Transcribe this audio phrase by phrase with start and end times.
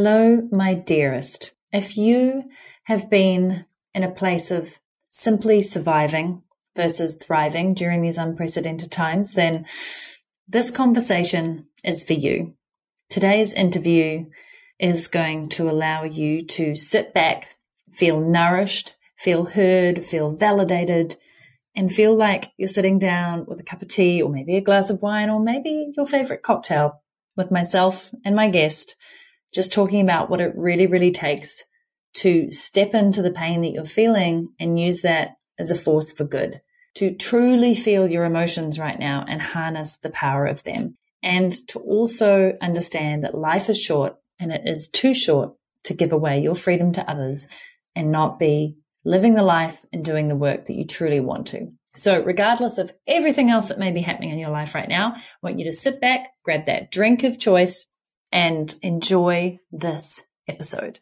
[0.00, 1.50] Hello, my dearest.
[1.72, 2.44] If you
[2.84, 4.78] have been in a place of
[5.10, 6.44] simply surviving
[6.76, 9.66] versus thriving during these unprecedented times, then
[10.46, 12.54] this conversation is for you.
[13.10, 14.26] Today's interview
[14.78, 17.48] is going to allow you to sit back,
[17.90, 21.16] feel nourished, feel heard, feel validated,
[21.74, 24.90] and feel like you're sitting down with a cup of tea or maybe a glass
[24.90, 27.02] of wine or maybe your favorite cocktail
[27.36, 28.94] with myself and my guest,
[29.54, 31.62] just talking about what it really, really takes
[32.14, 36.24] to step into the pain that you're feeling and use that as a force for
[36.24, 36.60] good,
[36.94, 40.96] to truly feel your emotions right now and harness the power of them.
[41.22, 46.12] And to also understand that life is short and it is too short to give
[46.12, 47.46] away your freedom to others
[47.94, 51.72] and not be living the life and doing the work that you truly want to.
[51.96, 55.22] So, regardless of everything else that may be happening in your life right now, I
[55.42, 57.86] want you to sit back, grab that drink of choice,
[58.32, 60.98] and enjoy this episode.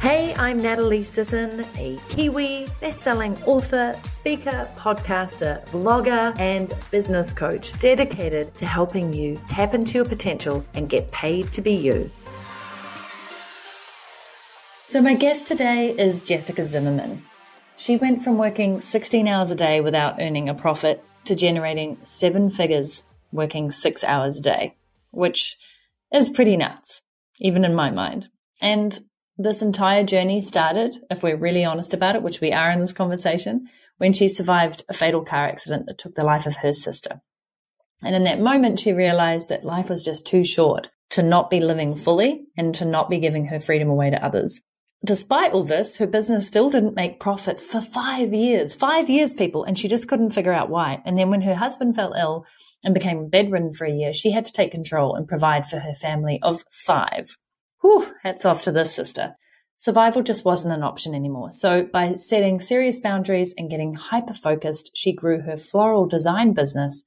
[0.00, 8.54] Hey, I'm Natalie Sisson, a Kiwi, best-selling author, speaker, podcaster, vlogger, and business coach dedicated
[8.54, 12.10] to helping you tap into your potential and get paid to be you.
[14.86, 17.24] So my guest today is Jessica Zimmerman.
[17.76, 22.50] She went from working 16 hours a day without earning a profit to generating seven
[22.50, 24.76] figures working six hours a day,
[25.10, 25.58] which
[26.12, 27.02] is pretty nuts,
[27.38, 28.28] even in my mind.
[28.60, 29.00] And
[29.36, 32.92] this entire journey started, if we're really honest about it, which we are in this
[32.92, 37.20] conversation, when she survived a fatal car accident that took the life of her sister.
[38.02, 41.60] And in that moment, she realized that life was just too short to not be
[41.60, 44.62] living fully and to not be giving her freedom away to others.
[45.04, 48.74] Despite all this, her business still didn't make profit for five years.
[48.74, 51.00] Five years, people, and she just couldn't figure out why.
[51.04, 52.46] And then when her husband fell ill
[52.82, 55.94] and became bedridden for a year, she had to take control and provide for her
[55.94, 57.36] family of five.
[57.80, 59.36] Whew, hats off to this sister.
[59.78, 61.52] Survival just wasn't an option anymore.
[61.52, 67.04] So by setting serious boundaries and getting hyper focused, she grew her floral design business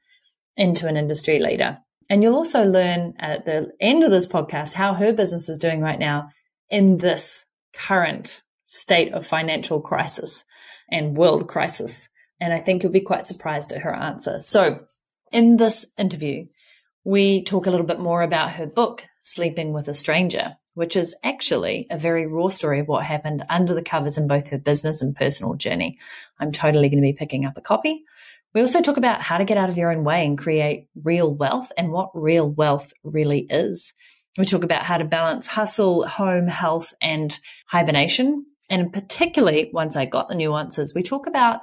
[0.55, 1.79] into an industry leader.
[2.09, 5.81] And you'll also learn at the end of this podcast how her business is doing
[5.81, 6.29] right now
[6.69, 7.43] in this
[7.73, 10.43] current state of financial crisis
[10.89, 12.07] and world crisis.
[12.39, 14.39] And I think you'll be quite surprised at her answer.
[14.39, 14.79] So
[15.31, 16.47] in this interview,
[17.03, 21.15] we talk a little bit more about her book, Sleeping with a Stranger, which is
[21.23, 25.01] actually a very raw story of what happened under the covers in both her business
[25.01, 25.97] and personal journey.
[26.39, 28.03] I'm totally going to be picking up a copy.
[28.53, 31.33] We also talk about how to get out of your own way and create real
[31.33, 33.93] wealth and what real wealth really is.
[34.37, 37.37] We talk about how to balance hustle, home, health, and
[37.67, 38.45] hibernation.
[38.69, 41.61] And particularly, once I got the nuances, we talk about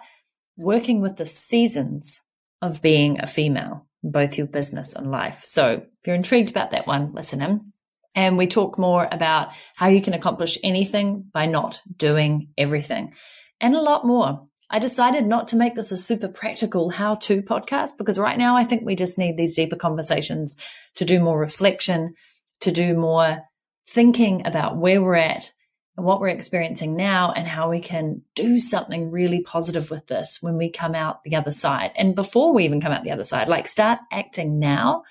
[0.56, 2.20] working with the seasons
[2.60, 5.40] of being a female, both your business and life.
[5.44, 7.72] So if you're intrigued about that one, listen in.
[8.14, 13.14] And we talk more about how you can accomplish anything by not doing everything
[13.60, 14.46] and a lot more.
[14.70, 18.56] I decided not to make this a super practical how to podcast because right now
[18.56, 20.56] I think we just need these deeper conversations
[20.96, 22.14] to do more reflection,
[22.60, 23.42] to do more
[23.88, 25.52] thinking about where we're at
[25.96, 30.38] and what we're experiencing now and how we can do something really positive with this
[30.40, 31.90] when we come out the other side.
[31.96, 35.02] And before we even come out the other side, like start acting now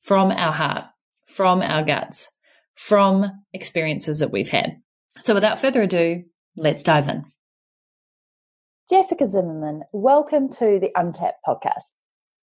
[0.00, 0.84] from our heart,
[1.28, 2.28] from our guts,
[2.74, 4.82] from experiences that we've had.
[5.20, 6.24] So without further ado,
[6.56, 7.24] let's dive in.
[8.90, 11.92] Jessica Zimmerman, welcome to the Untapped podcast.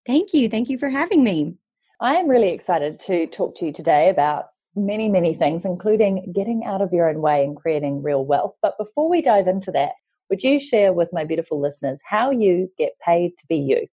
[0.08, 0.50] Thank you.
[0.50, 1.56] Thank you for having me.
[2.02, 6.64] I am really excited to talk to you today about many, many things, including getting
[6.64, 8.56] out of your own way and creating real wealth.
[8.62, 9.92] But before we dive into that,
[10.30, 13.88] would you share with my beautiful listeners how you get paid to be you?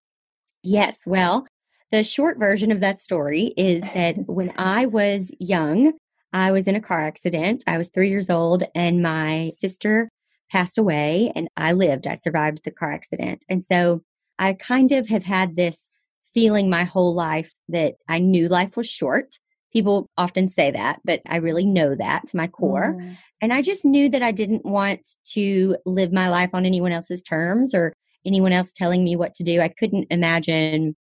[0.63, 0.99] Yes.
[1.05, 1.49] Well,
[1.91, 5.95] the short version of that story is that when I was young,
[6.33, 7.65] I was in a car accident.
[7.67, 10.11] I was three years old, and my sister
[10.53, 12.07] passed away, and I lived.
[12.07, 13.45] I survived the car accident.
[13.49, 14.03] And so
[14.39, 15.91] I kind of have had this
[16.37, 19.39] feeling my whole life that I knew life was short.
[19.73, 22.95] People often say that, but I really know that to my core.
[22.95, 23.17] Mm.
[23.41, 27.23] And I just knew that I didn't want to live my life on anyone else's
[27.23, 27.95] terms or
[28.27, 29.63] anyone else telling me what to do.
[29.63, 30.95] I couldn't imagine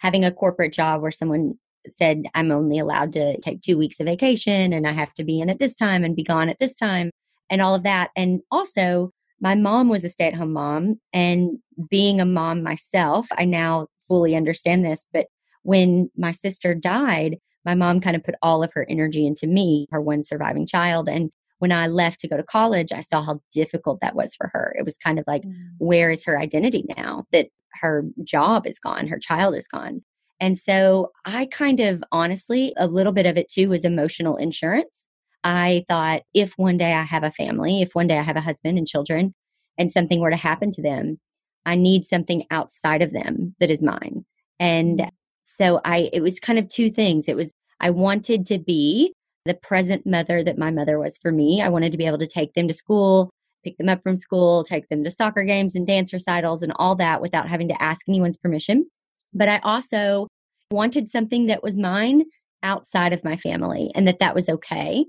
[0.00, 1.54] having a corporate job where someone
[1.86, 5.40] said I'm only allowed to take two weeks of vacation and I have to be
[5.40, 7.12] in at this time and be gone at this time
[7.48, 8.10] and all of that.
[8.16, 11.00] And also, my mom was a stay at home mom.
[11.12, 11.58] And
[11.88, 15.26] being a mom myself, I now fully understand this, but
[15.62, 19.86] when my sister died, my mom kind of put all of her energy into me,
[19.90, 21.08] her one surviving child.
[21.08, 24.48] And when I left to go to college, I saw how difficult that was for
[24.52, 24.74] her.
[24.76, 25.54] It was kind of like, mm.
[25.78, 27.48] where is her identity now that
[27.80, 30.02] her job is gone, her child is gone?
[30.40, 35.06] And so I kind of honestly, a little bit of it too was emotional insurance.
[35.44, 38.42] I thought if one day I have a family, if one day I have a
[38.42, 39.34] husband and children
[39.78, 41.18] and something were to happen to them,
[41.66, 44.24] I need something outside of them that is mine.
[44.58, 45.10] And mm.
[45.44, 47.28] so I, it was kind of two things.
[47.28, 49.12] It was, I wanted to be
[49.46, 51.62] the present mother that my mother was for me.
[51.62, 53.30] I wanted to be able to take them to school,
[53.64, 56.94] pick them up from school, take them to soccer games and dance recitals and all
[56.96, 58.86] that without having to ask anyone's permission.
[59.32, 60.28] But I also
[60.70, 62.24] wanted something that was mine
[62.62, 65.06] outside of my family and that that was okay.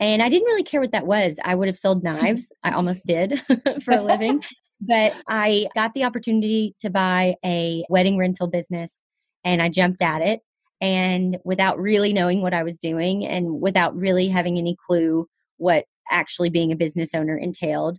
[0.00, 1.38] And I didn't really care what that was.
[1.44, 2.52] I would have sold knives.
[2.62, 3.42] I almost did
[3.82, 4.42] for a living.
[4.80, 8.96] but I got the opportunity to buy a wedding rental business
[9.44, 10.40] and I jumped at it.
[10.80, 15.26] And without really knowing what I was doing and without really having any clue
[15.56, 17.98] what actually being a business owner entailed,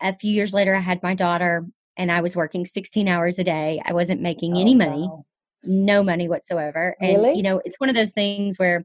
[0.00, 1.66] a few years later, I had my daughter
[1.96, 3.82] and I was working 16 hours a day.
[3.84, 5.24] I wasn't making oh, any money, wow.
[5.64, 6.96] no money whatsoever.
[7.00, 7.28] Really?
[7.30, 8.84] And, you know, it's one of those things where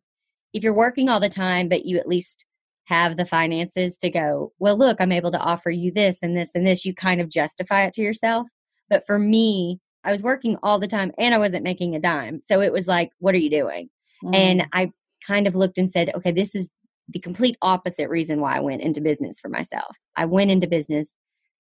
[0.54, 2.46] if you're working all the time, but you at least
[2.86, 6.52] have the finances to go, well, look, I'm able to offer you this and this
[6.56, 6.86] and this.
[6.86, 8.48] You kind of justify it to yourself.
[8.90, 12.40] But for me, I was working all the time and I wasn't making a dime.
[12.42, 13.90] So it was like, what are you doing?
[14.24, 14.36] Mm.
[14.36, 14.92] And I
[15.26, 16.72] kind of looked and said, okay, this is
[17.10, 19.96] the complete opposite reason why I went into business for myself.
[20.16, 21.10] I went into business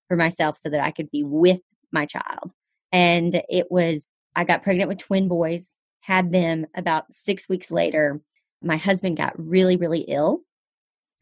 [0.07, 1.59] for myself so that I could be with
[1.91, 2.51] my child.
[2.91, 4.03] And it was,
[4.35, 5.69] I got pregnant with twin boys,
[6.01, 8.21] had them about six weeks later.
[8.61, 10.41] My husband got really, really ill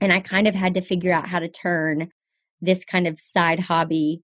[0.03, 2.09] and I kind of had to figure out how to turn
[2.61, 4.21] this kind of side hobby,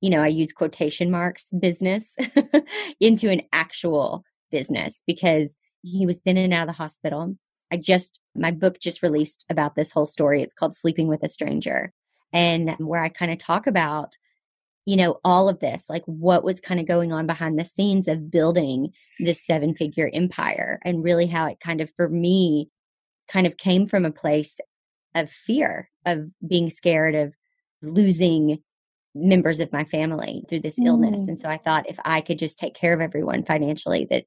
[0.00, 2.16] you know, I use quotation marks business
[3.00, 7.36] into an actual business because he was in and out of the hospital.
[7.70, 10.42] I just, my book just released about this whole story.
[10.42, 11.92] It's called Sleeping with a Stranger.
[12.32, 14.14] And where I kind of talk about,
[14.86, 18.08] you know, all of this, like what was kind of going on behind the scenes
[18.08, 18.90] of building
[19.20, 22.70] this seven figure empire and really how it kind of, for me,
[23.28, 24.56] kind of came from a place
[25.14, 27.34] of fear of being scared of
[27.82, 28.62] losing
[29.14, 30.86] members of my family through this mm.
[30.86, 31.28] illness.
[31.28, 34.24] And so I thought if I could just take care of everyone financially, that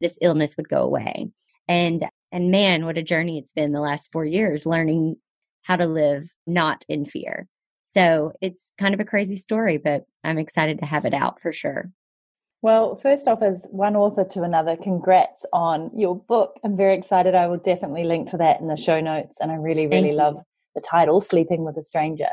[0.00, 1.30] this illness would go away.
[1.66, 5.16] And and man, what a journey it's been the last four years learning
[5.62, 7.48] how to live not in fear.
[7.94, 11.52] So it's kind of a crazy story, but I'm excited to have it out for
[11.52, 11.90] sure.
[12.60, 16.58] Well, first off, as one author to another, congrats on your book.
[16.64, 17.36] I'm very excited.
[17.36, 19.36] I will definitely link to that in the show notes.
[19.40, 20.38] And I really, really love
[20.74, 22.30] the title, Sleeping with a Stranger,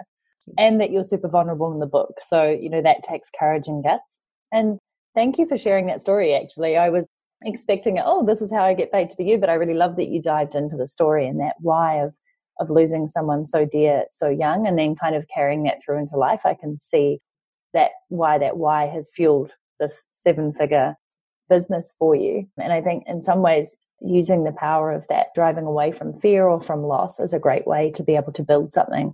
[0.58, 2.16] and that you're super vulnerable in the book.
[2.28, 4.18] So, you know, that takes courage and guts.
[4.52, 4.80] And
[5.14, 6.76] thank you for sharing that story, actually.
[6.76, 7.08] I was
[7.44, 9.96] expecting, oh, this is how I get paid to be you, but I really love
[9.98, 12.14] that you dived into the story and that why of
[12.60, 16.16] of losing someone so dear so young and then kind of carrying that through into
[16.16, 16.40] life.
[16.46, 17.20] I can see
[17.74, 20.96] that why that why has fueled this seven figure
[21.50, 22.48] business for you.
[22.58, 26.48] And I think in some ways, using the power of that driving away from fear
[26.48, 29.14] or from loss is a great way to be able to build something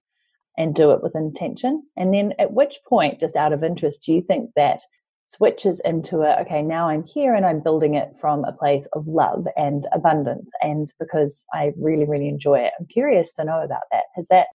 [0.58, 1.84] and do it with intention.
[1.96, 4.82] And then at which point, just out of interest, do you think that
[5.26, 9.08] switches into a, okay, now I'm here and I'm building it from a place of
[9.08, 12.74] love and abundance and because I really, really enjoy it?
[12.80, 14.06] I'm curious to know about that.
[14.16, 14.48] Has that,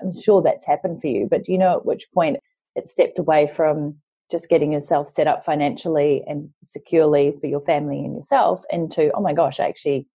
[0.00, 2.38] I'm sure that's happened for you, but do you know at which point
[2.74, 3.96] it stepped away from
[4.30, 9.20] just getting yourself set up financially and securely for your family and yourself into, oh
[9.20, 10.06] my gosh, I actually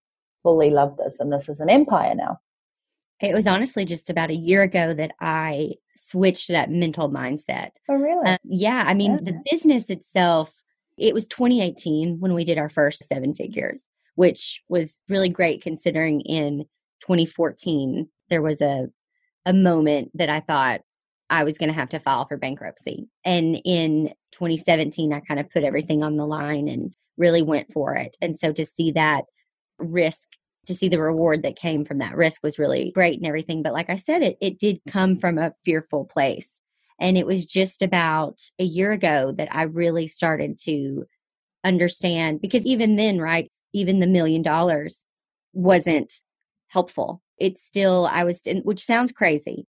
[0.43, 2.39] fully love this and this is an empire now.
[3.21, 7.69] It was honestly just about a year ago that I switched that mental mindset.
[7.87, 8.27] Oh, really?
[8.27, 8.83] Uh, yeah.
[8.85, 9.31] I mean, yeah.
[9.31, 10.51] the business itself,
[10.97, 13.83] it was 2018 when we did our first seven figures,
[14.15, 16.65] which was really great considering in
[17.01, 18.87] 2014 there was a
[19.45, 20.81] a moment that I thought,
[21.31, 23.07] I was going to have to file for bankruptcy.
[23.23, 27.95] And in 2017, I kind of put everything on the line and really went for
[27.95, 28.17] it.
[28.21, 29.23] And so to see that
[29.79, 30.27] risk,
[30.67, 33.63] to see the reward that came from that risk was really great and everything.
[33.63, 36.59] But like I said, it, it did come from a fearful place.
[36.99, 41.05] And it was just about a year ago that I really started to
[41.63, 45.05] understand because even then, right, even the million dollars
[45.53, 46.13] wasn't
[46.67, 47.21] helpful.
[47.37, 49.65] It's still, I was, which sounds crazy,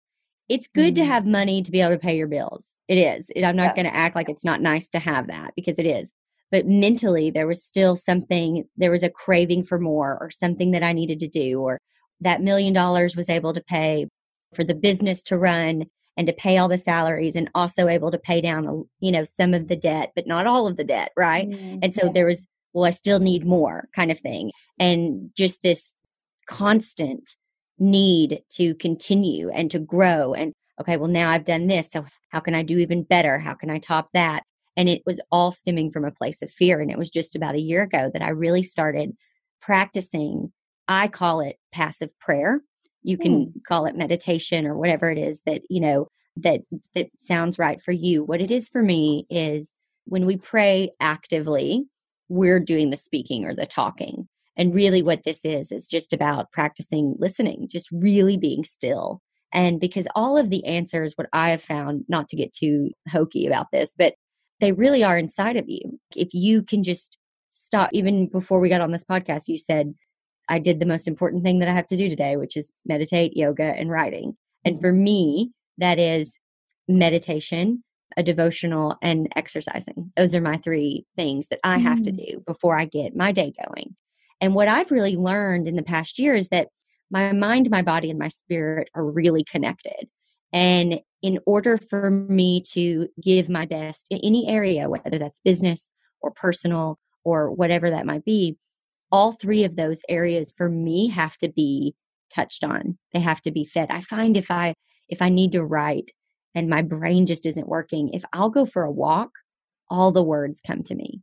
[0.50, 1.04] it's good mm-hmm.
[1.04, 2.66] to have money to be able to pay your bills.
[2.88, 3.30] It is.
[3.36, 3.82] I'm not yeah.
[3.82, 6.10] going to act like it's not nice to have that because it is.
[6.50, 10.82] But mentally, there was still something, there was a craving for more or something that
[10.82, 11.80] I needed to do, or
[12.20, 14.08] that million dollars was able to pay
[14.52, 18.18] for the business to run and to pay all the salaries and also able to
[18.18, 21.12] pay down, you know, some of the debt, but not all of the debt.
[21.16, 21.48] Right.
[21.48, 21.78] Mm-hmm.
[21.82, 24.50] And so there was, well, I still need more kind of thing.
[24.80, 25.94] And just this
[26.48, 27.36] constant
[27.80, 32.38] need to continue and to grow and okay well now i've done this so how
[32.38, 34.42] can i do even better how can i top that
[34.76, 37.54] and it was all stemming from a place of fear and it was just about
[37.54, 39.16] a year ago that i really started
[39.60, 40.52] practicing
[40.88, 42.60] i call it passive prayer
[43.02, 43.52] You can mm.
[43.66, 46.60] call it meditation or whatever it is that, you know, that
[46.94, 48.22] that sounds right for you.
[48.22, 49.72] What it is for me is
[50.04, 51.86] when we pray actively,
[52.28, 54.28] we're doing the speaking or the talking.
[54.56, 59.20] And really what this is is just about practicing listening, just really being still.
[59.52, 63.46] And because all of the answers, what I have found, not to get too hokey
[63.46, 64.14] about this, but
[64.60, 65.98] they really are inside of you.
[66.14, 67.16] If you can just
[67.48, 69.94] stop, even before we got on this podcast, you said,
[70.48, 73.36] I did the most important thing that I have to do today, which is meditate,
[73.36, 74.36] yoga, and writing.
[74.64, 76.34] And for me, that is
[76.88, 77.82] meditation,
[78.16, 80.12] a devotional, and exercising.
[80.16, 82.04] Those are my three things that I have mm.
[82.04, 83.94] to do before I get my day going.
[84.40, 86.68] And what I've really learned in the past year is that
[87.10, 90.08] my mind, my body, and my spirit are really connected.
[90.52, 95.90] And in order for me to give my best in any area, whether that's business
[96.20, 98.56] or personal or whatever that might be,
[99.12, 101.94] all three of those areas for me have to be
[102.34, 102.96] touched on.
[103.12, 103.90] They have to be fed.
[103.90, 104.74] I find if I
[105.08, 106.12] if I need to write
[106.54, 109.30] and my brain just isn't working, if I'll go for a walk,
[109.88, 111.20] all the words come to me.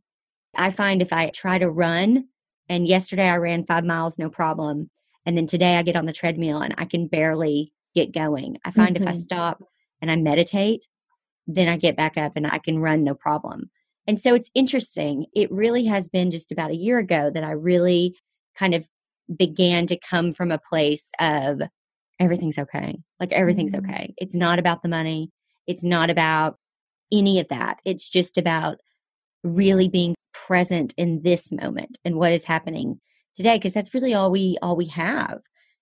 [0.54, 2.28] I find if I try to run,
[2.68, 4.90] and yesterday I ran five miles, no problem.
[5.26, 8.58] And then today I get on the treadmill and I can barely get going.
[8.64, 9.02] I find mm-hmm.
[9.02, 9.20] if I mm-hmm.
[9.20, 9.62] stop
[10.00, 10.86] and I meditate,
[11.46, 13.70] then I get back up and I can run no problem.
[14.06, 15.26] And so it's interesting.
[15.34, 18.16] It really has been just about a year ago that I really
[18.56, 18.86] kind of
[19.34, 21.60] began to come from a place of
[22.18, 22.98] everything's okay.
[23.20, 23.90] Like everything's mm-hmm.
[23.90, 24.14] okay.
[24.16, 25.30] It's not about the money.
[25.66, 26.58] It's not about
[27.12, 27.80] any of that.
[27.84, 28.78] It's just about
[29.44, 33.00] really being present in this moment and what is happening
[33.36, 35.40] today because that's really all we all we have.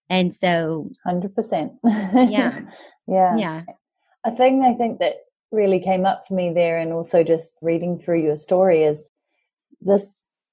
[0.09, 1.71] And so 100%.
[1.85, 2.61] yeah.
[3.09, 3.37] yeah.
[3.37, 3.63] Yeah.
[4.25, 5.17] A thing I think that
[5.51, 9.03] really came up for me there and also just reading through your story is
[9.81, 10.09] this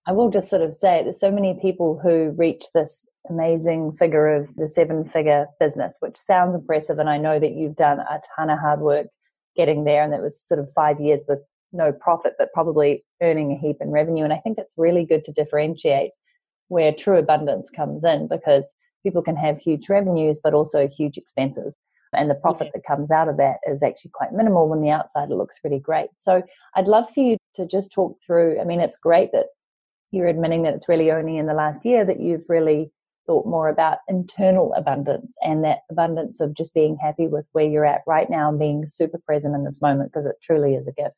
[0.06, 4.36] I will just sort of say there's so many people who reach this amazing figure
[4.36, 7.00] of the seven figure business, which sounds impressive.
[7.00, 9.08] And I know that you've done a ton of hard work
[9.56, 10.04] getting there.
[10.04, 11.40] And it was sort of five years with
[11.74, 14.24] no profit, but probably earning a heap in revenue.
[14.24, 16.12] And I think it's really good to differentiate
[16.68, 21.76] where true abundance comes in because people can have huge revenues, but also huge expenses.
[22.14, 25.32] And the profit that comes out of that is actually quite minimal when the outside
[25.32, 26.10] it looks really great.
[26.18, 26.44] So
[26.76, 28.60] I'd love for you to just talk through.
[28.62, 29.48] I mean, it's great that
[30.12, 32.92] you're admitting that it's really only in the last year that you've really
[33.26, 37.86] thought more about internal abundance and that abundance of just being happy with where you're
[37.86, 40.92] at right now and being super present in this moment because it truly is a
[40.92, 41.16] gift.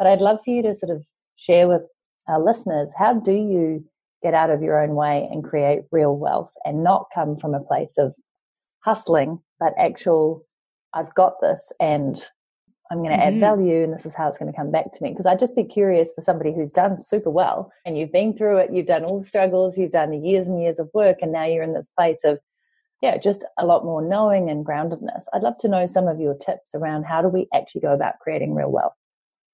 [0.00, 1.04] But I'd love for you to sort of
[1.36, 1.82] share with
[2.26, 3.84] our listeners how do you
[4.22, 7.60] get out of your own way and create real wealth and not come from a
[7.60, 8.14] place of
[8.82, 10.46] hustling, but actual,
[10.94, 12.16] I've got this and
[12.90, 13.36] I'm going to mm-hmm.
[13.36, 15.10] add value and this is how it's going to come back to me.
[15.10, 18.56] Because I'd just be curious for somebody who's done super well and you've been through
[18.56, 21.30] it, you've done all the struggles, you've done the years and years of work, and
[21.30, 22.38] now you're in this place of,
[23.02, 25.24] yeah, just a lot more knowing and groundedness.
[25.34, 28.18] I'd love to know some of your tips around how do we actually go about
[28.22, 28.94] creating real wealth.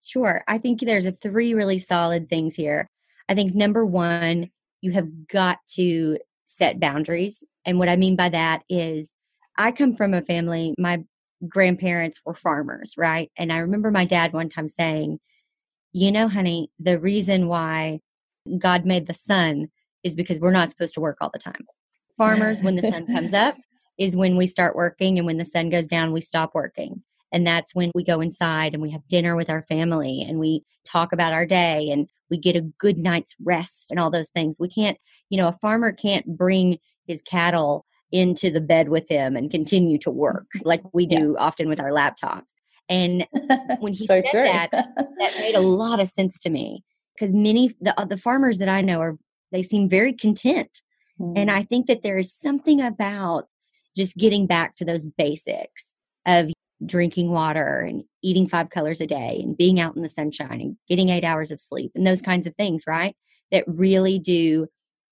[0.06, 0.44] Sure.
[0.46, 2.88] I think there's a three really solid things here.
[3.28, 7.42] I think number one, you have got to set boundaries.
[7.64, 9.12] And what I mean by that is
[9.58, 11.02] I come from a family, my
[11.48, 13.32] grandparents were farmers, right?
[13.36, 15.18] And I remember my dad one time saying,
[15.92, 17.98] You know, honey, the reason why
[18.58, 19.70] God made the sun
[20.04, 21.66] is because we're not supposed to work all the time.
[22.16, 23.56] Farmers, when the sun comes up,
[23.98, 27.02] is when we start working, and when the sun goes down, we stop working.
[27.32, 30.62] And that's when we go inside and we have dinner with our family and we
[30.84, 34.56] talk about our day and we get a good night's rest and all those things.
[34.58, 34.96] We can't,
[35.28, 39.98] you know, a farmer can't bring his cattle into the bed with him and continue
[39.98, 41.44] to work like we do yeah.
[41.44, 42.52] often with our laptops.
[42.88, 43.26] And
[43.80, 44.44] when he so said true.
[44.44, 48.58] that, that made a lot of sense to me because many the uh, the farmers
[48.58, 49.18] that I know are
[49.52, 50.82] they seem very content,
[51.20, 51.32] mm.
[51.36, 53.48] and I think that there is something about
[53.96, 55.86] just getting back to those basics
[56.26, 56.50] of
[56.84, 60.76] drinking water and eating five colors a day and being out in the sunshine and
[60.88, 63.16] getting eight hours of sleep and those kinds of things, right?
[63.50, 64.66] That really do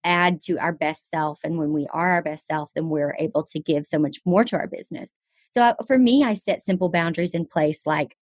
[0.04, 1.40] add to our best self.
[1.42, 4.44] And when we are our best self, then we're able to give so much more
[4.44, 5.10] to our business.
[5.52, 7.82] So uh, for me, I set simple boundaries in place.
[7.86, 8.14] Like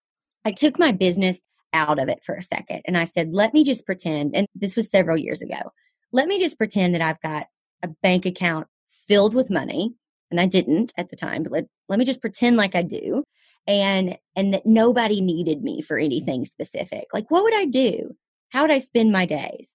[0.44, 1.40] I took my business
[1.72, 4.76] out of it for a second and I said, let me just pretend, and this
[4.76, 5.72] was several years ago,
[6.12, 7.46] let me just pretend that I've got
[7.82, 8.68] a bank account
[9.08, 9.94] filled with money.
[10.30, 13.22] And I didn't at the time, but let, let me just pretend like I do.
[13.66, 17.06] And, and that nobody needed me for anything specific.
[17.12, 18.16] Like, what would I do?
[18.50, 19.70] How would I spend my days?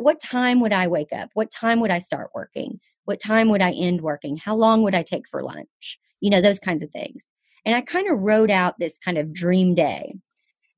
[0.00, 1.28] what time would I wake up?
[1.34, 2.80] What time would I start working?
[3.04, 4.36] What time would I end working?
[4.38, 5.98] How long would I take for lunch?
[6.20, 7.24] You know, those kinds of things.
[7.64, 10.14] And I kind of wrote out this kind of dream day.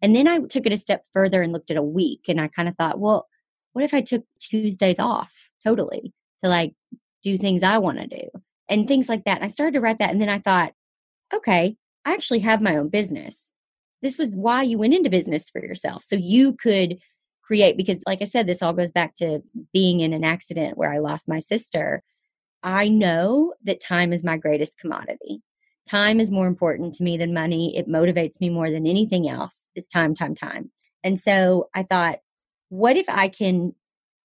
[0.00, 2.48] And then I took it a step further and looked at a week and I
[2.48, 3.28] kind of thought, well,
[3.74, 6.74] what if I took Tuesdays off totally to like
[7.22, 8.28] do things I want to do?
[8.68, 9.36] and things like that.
[9.36, 10.10] And I started to write that.
[10.10, 10.72] And then I thought,
[11.34, 13.52] okay, I actually have my own business.
[14.02, 16.02] This was why you went into business for yourself.
[16.02, 16.98] So you could
[17.42, 19.40] create, because like I said, this all goes back to
[19.72, 22.02] being in an accident where I lost my sister.
[22.62, 25.42] I know that time is my greatest commodity.
[25.88, 27.76] Time is more important to me than money.
[27.76, 30.70] It motivates me more than anything else is time, time, time.
[31.04, 32.18] And so I thought,
[32.68, 33.74] what if I can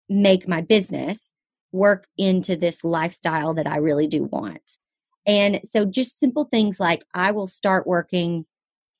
[0.07, 1.33] make my business
[1.71, 4.61] work into this lifestyle that I really do want?
[5.27, 8.45] And so just simple things like I will start working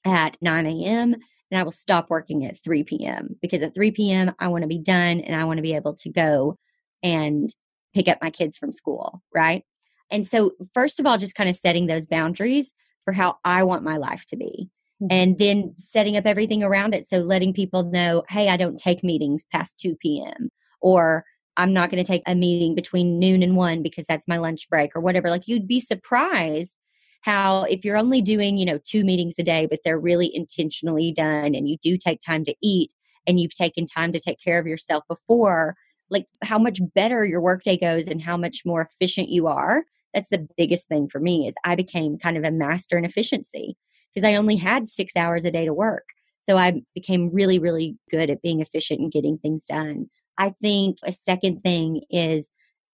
[0.05, 1.15] at 9 a.m.
[1.49, 3.37] and I will stop working at 3 p.m.
[3.41, 4.33] because at 3 p.m.
[4.39, 6.57] I want to be done and I want to be able to go
[7.01, 7.53] and
[7.93, 9.63] pick up my kids from school, right?
[10.11, 12.71] And so, first of all, just kind of setting those boundaries
[13.05, 14.69] for how I want my life to be.
[15.01, 15.07] Mm-hmm.
[15.11, 17.07] And then setting up everything around it.
[17.07, 20.49] So, letting people know, hey, I don't take meetings past 2 p.m.
[20.81, 21.23] or
[21.57, 24.69] I'm not going to take a meeting between noon and one because that's my lunch
[24.69, 25.29] break or whatever.
[25.29, 26.75] Like, you'd be surprised
[27.21, 31.11] how if you're only doing, you know, two meetings a day, but they're really intentionally
[31.11, 32.93] done and you do take time to eat
[33.25, 35.75] and you've taken time to take care of yourself before,
[36.09, 39.83] like how much better your workday goes and how much more efficient you are
[40.17, 43.77] that's the biggest thing for me is I became kind of a master in efficiency
[44.13, 46.05] because I only had six hours a day to work.
[46.39, 50.09] So I became really, really good at being efficient and getting things done.
[50.37, 52.49] I think a second thing is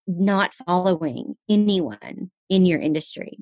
[0.06, 3.38] not following anyone in your industry.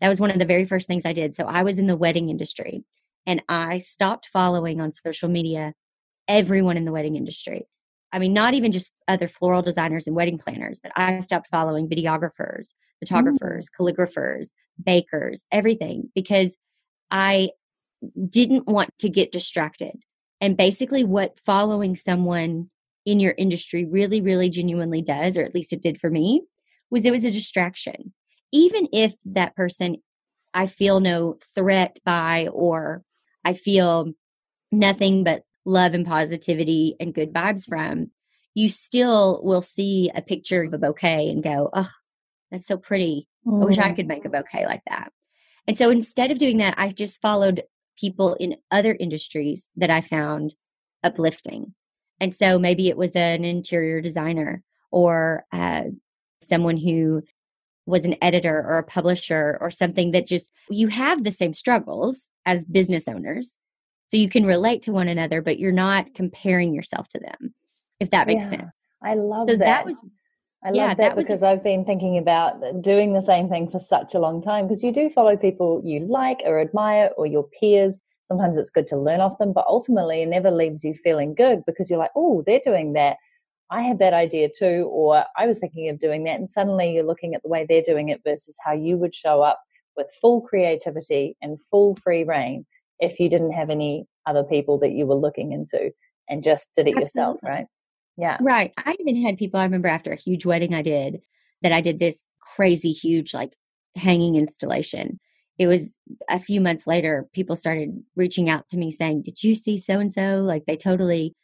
[0.00, 1.34] That was one of the very first things I did.
[1.34, 2.84] So I was in the wedding industry
[3.26, 5.74] and I stopped following on social media
[6.28, 7.66] everyone in the wedding industry.
[8.12, 11.88] I mean, not even just other floral designers and wedding planners, but I stopped following
[11.88, 13.76] videographers, photographers, mm.
[13.78, 14.48] calligraphers,
[14.82, 16.56] bakers, everything because
[17.10, 17.50] I
[18.28, 20.02] didn't want to get distracted.
[20.40, 22.70] And basically, what following someone
[23.08, 26.42] in your industry really, really genuinely does, or at least it did for me,
[26.90, 28.12] was it was a distraction.
[28.52, 29.96] Even if that person
[30.52, 33.02] I feel no threat by, or
[33.44, 34.12] I feel
[34.70, 38.10] nothing but love and positivity and good vibes from,
[38.54, 41.90] you still will see a picture of a bouquet and go, oh,
[42.50, 43.26] that's so pretty.
[43.46, 43.96] I wish I mm.
[43.96, 45.12] could make a bouquet like that.
[45.66, 47.62] And so instead of doing that, I just followed
[47.98, 50.54] people in other industries that I found
[51.02, 51.74] uplifting.
[52.20, 55.84] And so maybe it was an interior designer or uh,
[56.40, 57.22] someone who
[57.86, 62.28] was an editor or a publisher or something that just you have the same struggles
[62.44, 63.56] as business owners
[64.08, 67.54] so you can relate to one another, but you're not comparing yourself to them,
[68.00, 68.72] if that makes yeah, sense.
[69.02, 69.64] I love so that.
[69.64, 70.00] that was
[70.64, 73.78] I love yeah, that, that because I've been thinking about doing the same thing for
[73.78, 77.44] such a long time because you do follow people you like or admire or your
[77.60, 78.00] peers.
[78.28, 81.62] Sometimes it's good to learn off them, but ultimately it never leaves you feeling good
[81.66, 83.16] because you're like, oh, they're doing that.
[83.70, 86.38] I had that idea too, or I was thinking of doing that.
[86.38, 89.42] And suddenly you're looking at the way they're doing it versus how you would show
[89.42, 89.60] up
[89.96, 92.64] with full creativity and full free reign
[93.00, 95.90] if you didn't have any other people that you were looking into
[96.28, 97.02] and just did it Absolutely.
[97.02, 97.66] yourself, right?
[98.16, 98.36] Yeah.
[98.40, 98.72] Right.
[98.78, 101.20] I even had people, I remember after a huge wedding I did,
[101.62, 102.18] that I did this
[102.56, 103.52] crazy, huge, like
[103.96, 105.20] hanging installation.
[105.58, 105.92] It was
[106.28, 109.98] a few months later, people started reaching out to me saying, Did you see so
[109.98, 110.42] and so?
[110.44, 111.34] Like they totally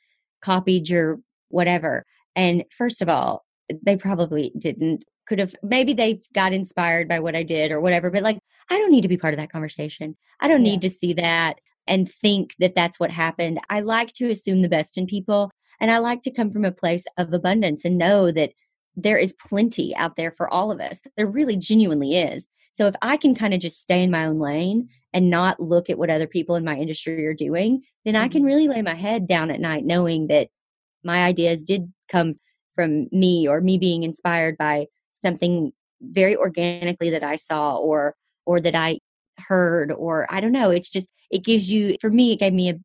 [0.43, 2.05] copied your whatever.
[2.37, 3.45] And first of all,
[3.83, 5.05] they probably didn't.
[5.27, 8.39] Could have, maybe they got inspired by what I did or whatever, but like
[8.71, 10.17] I don't need to be part of that conversation.
[10.41, 10.73] I don't yeah.
[10.73, 13.61] need to see that and think that that's what happened.
[13.71, 15.51] I like to assume the best in people.
[15.81, 18.53] And I like to come from a place of abundance and know that
[18.97, 21.01] there is plenty out there for all of us.
[21.17, 22.47] There really genuinely is.
[22.75, 25.89] So if I can kind of just stay in my own lane and not look
[25.89, 28.17] at what other people in my industry are doing, then.
[28.17, 28.47] I can mm-hmm.
[28.47, 30.49] really lay my head down at night knowing that
[31.03, 32.35] my ideas did come
[32.75, 38.61] from me or me being inspired by something very organically that I saw or or
[38.61, 38.99] that I
[39.39, 40.71] heard or I don't know.
[40.71, 42.79] It's just, it gives you, for me, it gave me a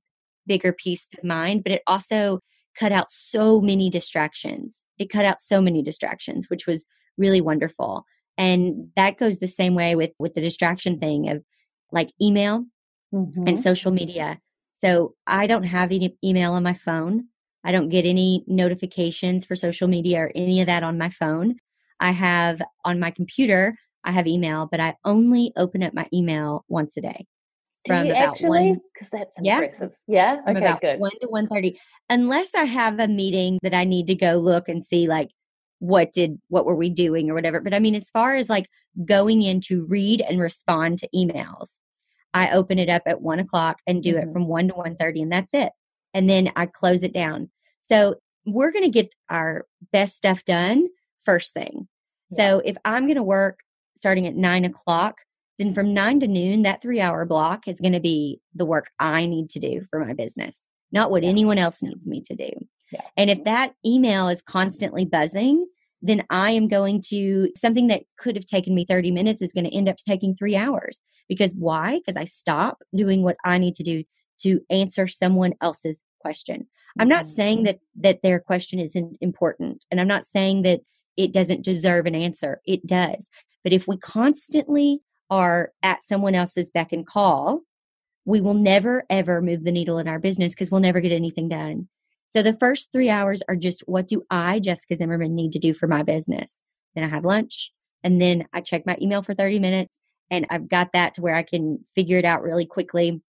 [0.45, 2.39] bigger peace of mind, but it also
[2.77, 4.85] cut out so many distractions.
[4.97, 6.85] It cut out so many distractions, which was
[7.17, 8.05] really wonderful.
[8.39, 11.43] And that goes the same way with, with the distraction thing of
[11.91, 12.65] like email
[13.13, 13.47] mm-hmm.
[13.47, 14.39] and social media.
[14.81, 17.25] So I don't have any email on my phone.
[17.65, 21.57] I don't get any notifications for social media or any of that on my phone.
[21.99, 23.75] I have on my computer,
[24.05, 27.25] I have email, but I only open up my email once a day.
[27.83, 28.77] Do you actually?
[28.93, 29.91] Because that's impressive.
[30.07, 30.35] Yeah.
[30.45, 30.51] yeah?
[30.51, 30.99] Okay, about good.
[30.99, 34.69] One to one thirty, unless I have a meeting that I need to go look
[34.69, 35.29] and see, like
[35.79, 37.59] what did what were we doing or whatever.
[37.59, 38.69] But I mean, as far as like
[39.05, 41.69] going in to read and respond to emails,
[42.33, 44.29] I open it up at one o'clock and do mm-hmm.
[44.29, 45.71] it from one to one thirty, and that's it.
[46.13, 47.49] And then I close it down.
[47.81, 48.15] So
[48.45, 50.87] we're going to get our best stuff done
[51.25, 51.87] first thing.
[52.31, 52.37] Yeah.
[52.37, 53.59] So if I'm going to work
[53.95, 55.17] starting at nine o'clock,
[55.57, 58.89] then from nine to noon, that three hour block is going to be the work
[58.99, 60.59] I need to do for my business,
[60.91, 61.29] not what yeah.
[61.29, 62.49] anyone else needs me to do.
[62.91, 63.01] Yeah.
[63.17, 65.67] And if that email is constantly buzzing,
[66.01, 69.65] then I am going to something that could have taken me 30 minutes is going
[69.65, 71.01] to end up taking three hours.
[71.27, 71.99] Because why?
[71.99, 74.03] Because I stop doing what I need to do
[74.41, 76.67] to answer someone else's question.
[76.97, 77.35] I'm not mm-hmm.
[77.35, 80.81] saying that that their question isn't important and I'm not saying that
[81.17, 82.61] it doesn't deserve an answer.
[82.65, 83.27] It does.
[83.63, 87.61] But if we constantly are at someone else's beck and call,
[88.25, 91.49] we will never ever move the needle in our business because we'll never get anything
[91.49, 91.87] done.
[92.29, 95.73] So the first three hours are just what do I, Jessica Zimmerman, need to do
[95.73, 96.53] for my business?
[96.95, 97.71] Then I have lunch
[98.03, 99.93] and then I check my email for 30 minutes
[100.29, 103.21] and I've got that to where I can figure it out really quickly.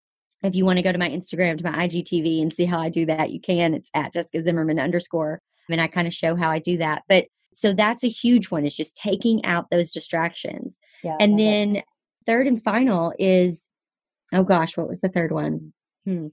[0.43, 2.89] If you want to go to my Instagram, to my IGTV and see how I
[2.89, 3.75] do that, you can.
[3.75, 5.41] It's at Jessica Zimmerman underscore.
[5.71, 7.03] And I kind of show how I do that.
[7.09, 10.79] But so that's a huge one is just taking out those distractions.
[11.03, 11.85] Yeah, and then it.
[12.27, 13.63] third and final is,
[14.33, 15.73] oh gosh, what was the third one?
[16.05, 16.29] Hmm.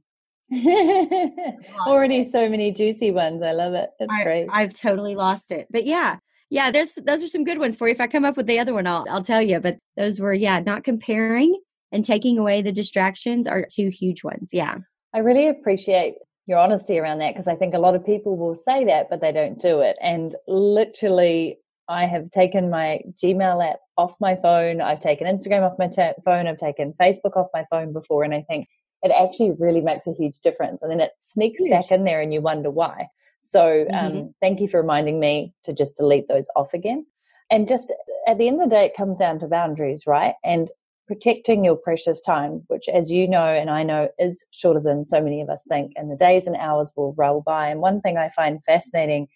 [1.87, 2.31] Already it.
[2.31, 3.43] so many juicy ones.
[3.43, 3.89] I love it.
[3.99, 4.47] It's I, great.
[4.51, 5.67] I've totally lost it.
[5.69, 6.17] But yeah,
[6.49, 7.93] yeah, there's those are some good ones for you.
[7.93, 9.59] If I come up with the other one, I'll I'll tell you.
[9.59, 11.59] But those were yeah, not comparing
[11.91, 14.49] and taking away the distractions are two huge ones.
[14.51, 14.77] Yeah.
[15.13, 18.55] I really appreciate your honesty around that because I think a lot of people will
[18.55, 19.97] say that, but they don't do it.
[20.01, 21.57] And literally,
[21.89, 24.81] I have taken my Gmail app off my phone.
[24.81, 25.89] I've taken Instagram off my
[26.25, 26.47] phone.
[26.47, 28.23] I've taken Facebook off my phone before.
[28.23, 28.67] And I think
[29.03, 30.81] it actually really makes a huge difference.
[30.81, 31.71] And then it sneaks huge.
[31.71, 33.07] back in there and you wonder why.
[33.39, 34.27] So um, mm-hmm.
[34.41, 37.05] thank you for reminding me to just delete those off again.
[37.49, 37.93] And just
[38.27, 40.33] at the end of the day, it comes down to boundaries, right?
[40.43, 40.69] And
[41.07, 45.21] protecting your precious time, which, as you know and I know, is shorter than so
[45.21, 47.69] many of us think, and the days and hours will roll by.
[47.69, 49.27] And one thing I find fascinating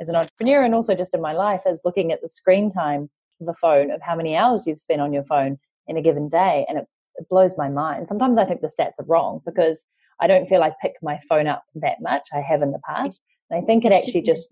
[0.00, 3.08] as an entrepreneur and also just in my life is looking at the screen time
[3.40, 6.28] of a phone, of how many hours you've spent on your phone in a given
[6.28, 6.66] day.
[6.68, 8.08] And it, it blows my mind.
[8.08, 9.84] Sometimes I think the stats are wrong because
[10.20, 12.28] I don't feel I pick my phone up that much.
[12.32, 13.22] I have in the past.
[13.50, 14.48] And I think it actually just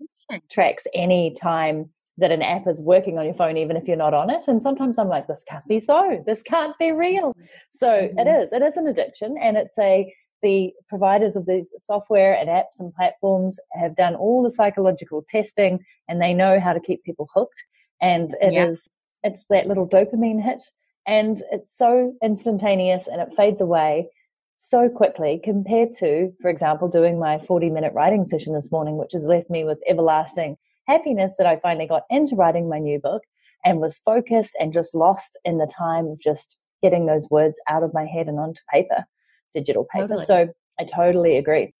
[0.49, 4.13] tracks any time that an app is working on your phone even if you're not
[4.13, 7.33] on it and sometimes i'm like this can't be so this can't be real
[7.71, 8.19] so mm-hmm.
[8.19, 12.49] it is it is an addiction and it's a the providers of these software and
[12.49, 17.03] apps and platforms have done all the psychological testing and they know how to keep
[17.03, 17.63] people hooked
[18.01, 18.67] and it yeah.
[18.67, 18.87] is
[19.23, 20.61] it's that little dopamine hit
[21.09, 24.07] and it's so instantaneous and it fades away
[24.55, 29.13] so quickly compared to for example doing my 40 minute writing session this morning which
[29.13, 30.55] has left me with everlasting
[30.87, 33.23] happiness that I finally got into writing my new book
[33.65, 37.83] and was focused and just lost in the time of just getting those words out
[37.83, 39.05] of my head and onto paper,
[39.53, 40.07] digital paper.
[40.07, 40.25] Totally.
[40.25, 40.47] So
[40.79, 41.73] I totally agree.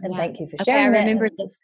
[0.00, 0.18] And yeah.
[0.18, 0.88] thank you for sharing.
[0.88, 1.54] Okay, I remembered this.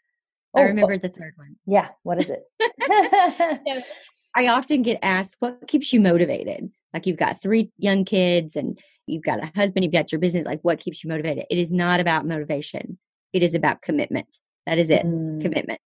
[0.53, 1.55] Oh, I remembered the third one.
[1.65, 1.87] Yeah.
[2.03, 2.43] What is it?
[4.35, 6.71] I often get asked, what keeps you motivated?
[6.93, 10.45] Like you've got three young kids and you've got a husband, you've got your business.
[10.45, 11.45] Like what keeps you motivated?
[11.49, 12.97] It is not about motivation.
[13.33, 14.37] It is about commitment.
[14.65, 15.05] That is it.
[15.05, 15.41] Mm.
[15.41, 15.79] Commitment.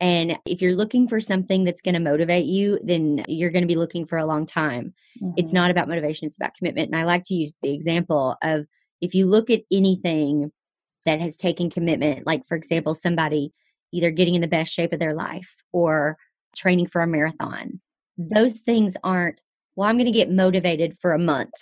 [0.00, 3.68] And if you're looking for something that's going to motivate you, then you're going to
[3.68, 4.94] be looking for a long time.
[5.22, 5.34] Mm-hmm.
[5.36, 6.90] It's not about motivation, it's about commitment.
[6.90, 8.66] And I like to use the example of
[9.00, 10.50] if you look at anything
[11.06, 13.52] that has taken commitment, like for example, somebody
[13.92, 16.16] either getting in the best shape of their life or
[16.56, 17.80] training for a marathon,
[18.16, 19.40] those things aren't,
[19.76, 21.52] well, I'm going to get motivated for a month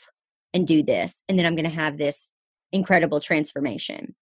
[0.52, 2.30] and do this, and then I'm going to have this
[2.72, 4.14] incredible transformation,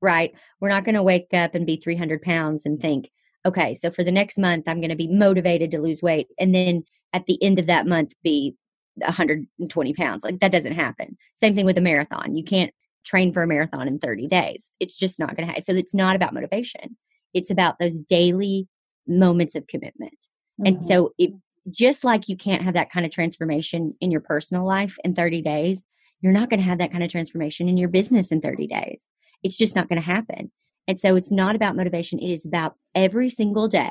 [0.00, 0.34] right?
[0.60, 3.10] We're not going to wake up and be 300 pounds and think,
[3.44, 6.28] okay, so for the next month, I'm going to be motivated to lose weight.
[6.38, 8.56] And then at the end of that month, be
[8.96, 10.24] 120 pounds.
[10.24, 11.16] Like that doesn't happen.
[11.36, 12.36] Same thing with a marathon.
[12.36, 12.72] You can't
[13.04, 14.70] train for a marathon in 30 days.
[14.80, 15.62] It's just not going to happen.
[15.62, 16.96] So it's not about motivation.
[17.34, 18.66] It's about those daily
[19.06, 20.16] moments of commitment.
[20.60, 20.66] Mm-hmm.
[20.66, 21.30] And so it,
[21.70, 25.42] just like you can't have that kind of transformation in your personal life in 30
[25.42, 25.84] days,
[26.20, 29.02] you're not going to have that kind of transformation in your business in 30 days.
[29.42, 30.50] It's just not going to happen.
[30.88, 32.18] And so it's not about motivation.
[32.18, 33.90] It is about every single day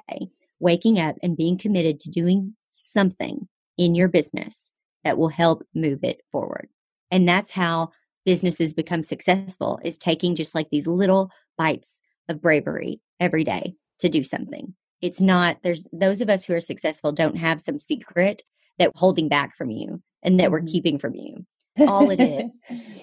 [0.59, 6.03] waking up and being committed to doing something in your business that will help move
[6.03, 6.69] it forward.
[7.11, 7.91] And that's how
[8.25, 14.09] businesses become successful is taking just like these little bites of bravery every day to
[14.09, 14.73] do something.
[15.05, 18.41] It's not, there's those of us who are successful don't have some secret
[18.79, 20.67] that holding back from you and that we're mm-hmm.
[20.67, 21.45] keeping from you.
[21.77, 22.49] All it is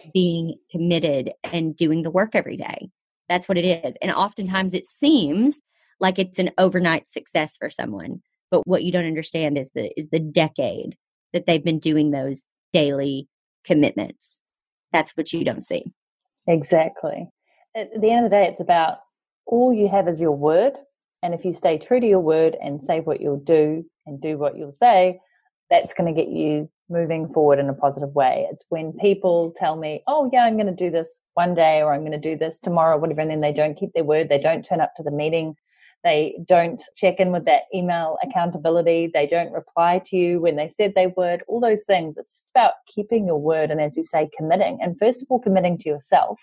[0.12, 2.90] being committed and doing the work every day.
[3.28, 3.94] That's what it is.
[4.02, 5.60] And oftentimes it seems
[6.00, 8.20] like it's an overnight success for someone.
[8.50, 10.96] But what you don't understand is the is the decade
[11.32, 13.28] that they've been doing those daily
[13.64, 14.40] commitments.
[14.92, 15.84] That's what you don't see.
[16.48, 17.28] Exactly.
[17.76, 18.98] At the end of the day, it's about
[19.46, 20.72] all you have is your word.
[21.22, 24.36] And if you stay true to your word and say what you'll do and do
[24.36, 25.20] what you'll say,
[25.70, 28.46] that's going to get you moving forward in a positive way.
[28.50, 31.94] It's when people tell me, oh, yeah, I'm going to do this one day or
[31.94, 34.28] I'm going to do this tomorrow, whatever, and then they don't keep their word.
[34.28, 35.54] They don't turn up to the meeting.
[36.04, 39.10] They don't check in with that email accountability.
[39.14, 41.42] They don't reply to you when they said they would.
[41.46, 42.16] All those things.
[42.18, 44.80] It's about keeping your word and, as you say, committing.
[44.82, 46.40] And first of all, committing to yourself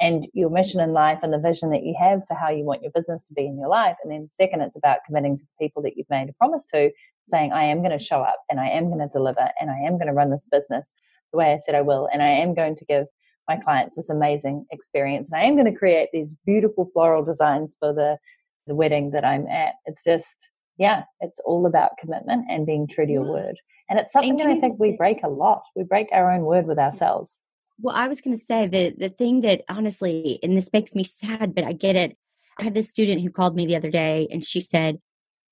[0.00, 2.82] and your mission in life and the vision that you have for how you want
[2.82, 3.96] your business to be in your life.
[4.02, 6.90] And then second, it's about committing to the people that you've made a promise to,
[7.28, 9.78] saying, I am going to show up and I am going to deliver and I
[9.86, 10.92] am going to run this business
[11.32, 12.08] the way I said I will.
[12.12, 13.06] And I am going to give
[13.48, 15.28] my clients this amazing experience.
[15.30, 18.18] And I am going to create these beautiful floral designs for the,
[18.66, 19.74] the wedding that I'm at.
[19.86, 20.36] It's just,
[20.78, 23.56] yeah, it's all about commitment and being true to your word.
[23.88, 25.62] And it's something that I think we break a lot.
[25.74, 27.36] We break our own word with ourselves.
[27.80, 31.04] Well, I was going to say the the thing that honestly, and this makes me
[31.04, 32.16] sad, but I get it.
[32.58, 34.98] I had this student who called me the other day, and she said,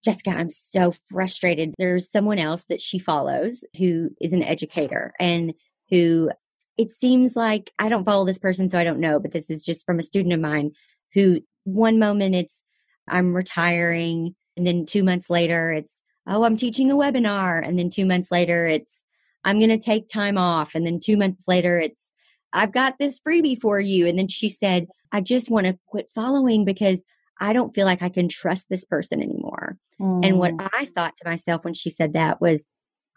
[0.04, 1.74] "Jessica, I'm so frustrated.
[1.78, 5.54] There's someone else that she follows who is an educator, and
[5.90, 6.30] who
[6.78, 9.18] it seems like I don't follow this person, so I don't know.
[9.20, 10.72] But this is just from a student of mine
[11.12, 12.62] who one moment it's
[13.08, 15.94] I'm retiring, and then two months later it's
[16.26, 19.04] oh I'm teaching a webinar, and then two months later it's
[19.44, 20.74] I'm going to take time off.
[20.74, 22.10] And then two months later, it's
[22.54, 24.06] I've got this freebie for you.
[24.06, 27.02] And then she said, I just want to quit following because
[27.40, 29.76] I don't feel like I can trust this person anymore.
[30.00, 30.24] Mm.
[30.24, 30.68] And what mm.
[30.72, 32.66] I thought to myself when she said that was,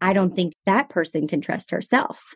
[0.02, 2.34] I don't think that person can trust herself.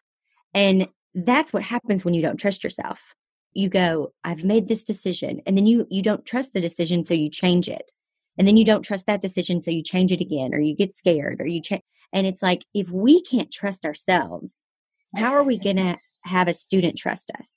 [0.53, 3.01] And that's what happens when you don't trust yourself.
[3.53, 5.41] You go, I've made this decision.
[5.45, 7.03] And then you, you don't trust the decision.
[7.03, 7.91] So you change it.
[8.37, 9.61] And then you don't trust that decision.
[9.61, 11.83] So you change it again, or you get scared, or you change.
[12.13, 14.55] And it's like, if we can't trust ourselves,
[15.15, 17.53] how are we going to have a student trust us?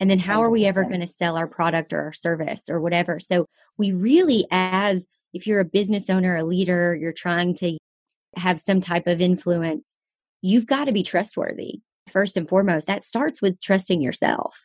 [0.00, 2.80] And then how are we ever going to sell our product or our service or
[2.80, 3.20] whatever?
[3.20, 3.46] So
[3.76, 7.76] we really, as if you're a business owner, a leader, you're trying to
[8.36, 9.84] have some type of influence,
[10.40, 11.80] you've got to be trustworthy.
[12.10, 14.64] First and foremost, that starts with trusting yourself.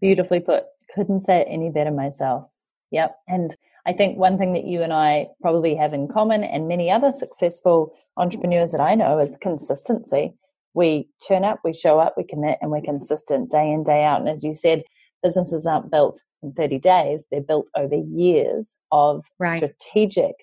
[0.00, 0.64] Beautifully put.
[0.94, 2.44] Couldn't say it any better myself.
[2.90, 3.16] Yep.
[3.26, 6.90] And I think one thing that you and I probably have in common, and many
[6.90, 10.34] other successful entrepreneurs that I know, is consistency
[10.76, 14.20] we turn up, we show up, we commit, and we're consistent day in, day out.
[14.20, 14.84] And as you said,
[15.22, 19.56] businesses aren't built in 30 days, they're built over years of right.
[19.56, 20.34] strategic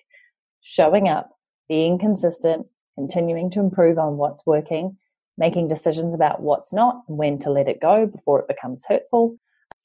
[0.60, 1.30] showing up,
[1.68, 2.66] being consistent,
[2.96, 4.96] continuing to improve on what's working,
[5.38, 9.38] making decisions about what's not, and when to let it go before it becomes hurtful.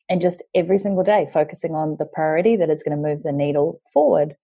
[0.10, 3.32] And just every single day focusing on the priority that is going to move the
[3.32, 4.36] needle forward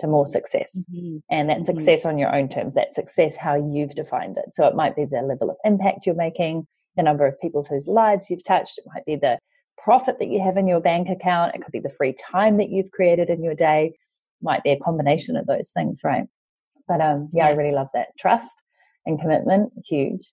[0.00, 0.70] to more success.
[0.92, 1.18] Mm-hmm.
[1.30, 1.64] And that mm-hmm.
[1.64, 4.54] success on your own terms, that success how you've defined it.
[4.54, 7.86] So it might be the level of impact you're making, the number of people whose
[7.86, 9.38] lives you've touched, it might be the
[9.76, 12.70] profit that you have in your bank account, it could be the free time that
[12.70, 16.24] you've created in your day, it might be a combination of those things, right?
[16.86, 17.50] But um yeah, yeah.
[17.50, 18.08] I really love that.
[18.18, 18.50] Trust
[19.06, 20.28] and commitment, huge.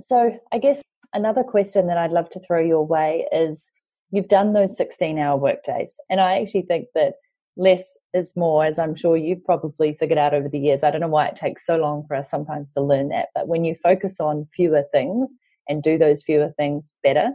[0.00, 3.64] So I guess another question that I'd love to throw your way is
[4.10, 5.94] you've done those 16 hour workdays.
[6.10, 7.14] And I actually think that
[7.56, 10.82] less is more, as I'm sure you've probably figured out over the years.
[10.82, 13.48] I don't know why it takes so long for us sometimes to learn that, but
[13.48, 15.36] when you focus on fewer things
[15.68, 17.30] and do those fewer things better,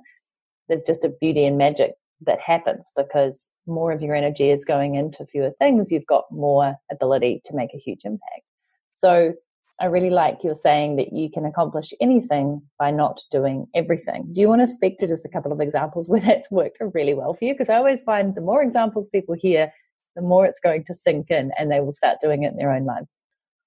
[0.68, 1.94] there's just a beauty and magic
[2.26, 5.92] that happens because more of your energy is going into fewer things.
[5.92, 8.44] You've got more ability to make a huge impact.
[8.94, 9.34] So
[9.82, 14.28] I really like you're saying that you can accomplish anything by not doing everything.
[14.34, 17.14] Do you want to speak to just a couple of examples where that's worked really
[17.14, 17.54] well for you?
[17.54, 19.72] Because I always find the more examples people hear,
[20.20, 22.72] the more it's going to sink in and they will start doing it in their
[22.72, 23.16] own lives.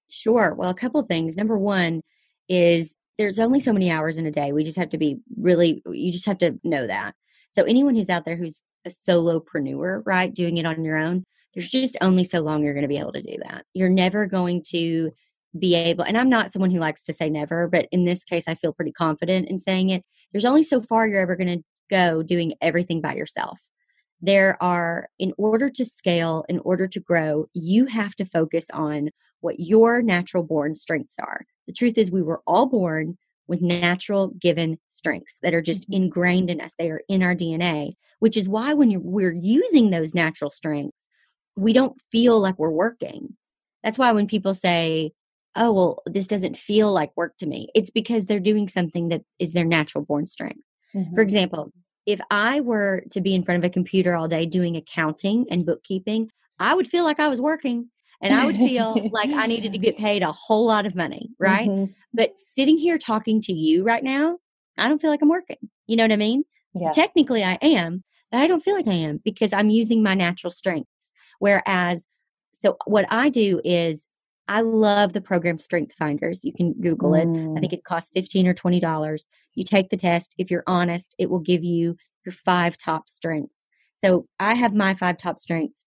[0.09, 0.53] Sure.
[0.53, 1.35] Well, a couple things.
[1.35, 2.01] Number one
[2.47, 4.51] is there's only so many hours in a day.
[4.51, 7.13] We just have to be really, you just have to know that.
[7.55, 11.69] So anyone who's out there who's a solopreneur, right, doing it on your own, there's
[11.69, 13.65] just only so long you're going to be able to do that.
[13.73, 15.11] You're never going to
[15.57, 18.47] be able, and I'm not someone who likes to say never, but in this case,
[18.47, 20.03] I feel pretty confident in saying it.
[20.31, 23.59] There's only so far you're ever going to go doing everything by yourself
[24.23, 29.09] there are, in order to scale, in order to grow, you have to focus on
[29.41, 31.45] what your natural born strengths are.
[31.67, 36.03] The truth is, we were all born with natural given strengths that are just mm-hmm.
[36.03, 36.73] ingrained in us.
[36.79, 40.97] They are in our DNA, which is why when we're using those natural strengths,
[41.57, 43.35] we don't feel like we're working.
[43.83, 45.11] That's why when people say,
[45.57, 49.23] oh, well, this doesn't feel like work to me, it's because they're doing something that
[49.37, 50.63] is their natural born strength.
[50.95, 51.13] Mm-hmm.
[51.13, 51.73] For example,
[52.05, 55.65] if I were to be in front of a computer all day doing accounting and
[55.65, 57.89] bookkeeping, I would feel like I was working
[58.21, 61.31] and I would feel like I needed to get paid a whole lot of money,
[61.39, 61.69] right?
[61.69, 61.91] Mm-hmm.
[62.13, 64.37] But sitting here talking to you right now,
[64.77, 65.57] I don't feel like I'm working.
[65.87, 66.43] You know what I mean?
[66.73, 66.91] Yeah.
[66.91, 70.51] Technically, I am, but I don't feel like I am because I'm using my natural
[70.51, 70.89] strengths.
[71.39, 72.05] Whereas,
[72.61, 74.05] so what I do is
[74.47, 76.43] I love the program Strength Finders.
[76.43, 77.19] You can Google mm.
[77.21, 77.57] it.
[77.57, 77.77] I think mm.
[77.77, 79.25] it costs 15 or $20.
[79.55, 80.33] You take the test.
[80.37, 83.55] If you're honest, it will give you your five top strengths.
[84.03, 85.85] So I have my five top strengths,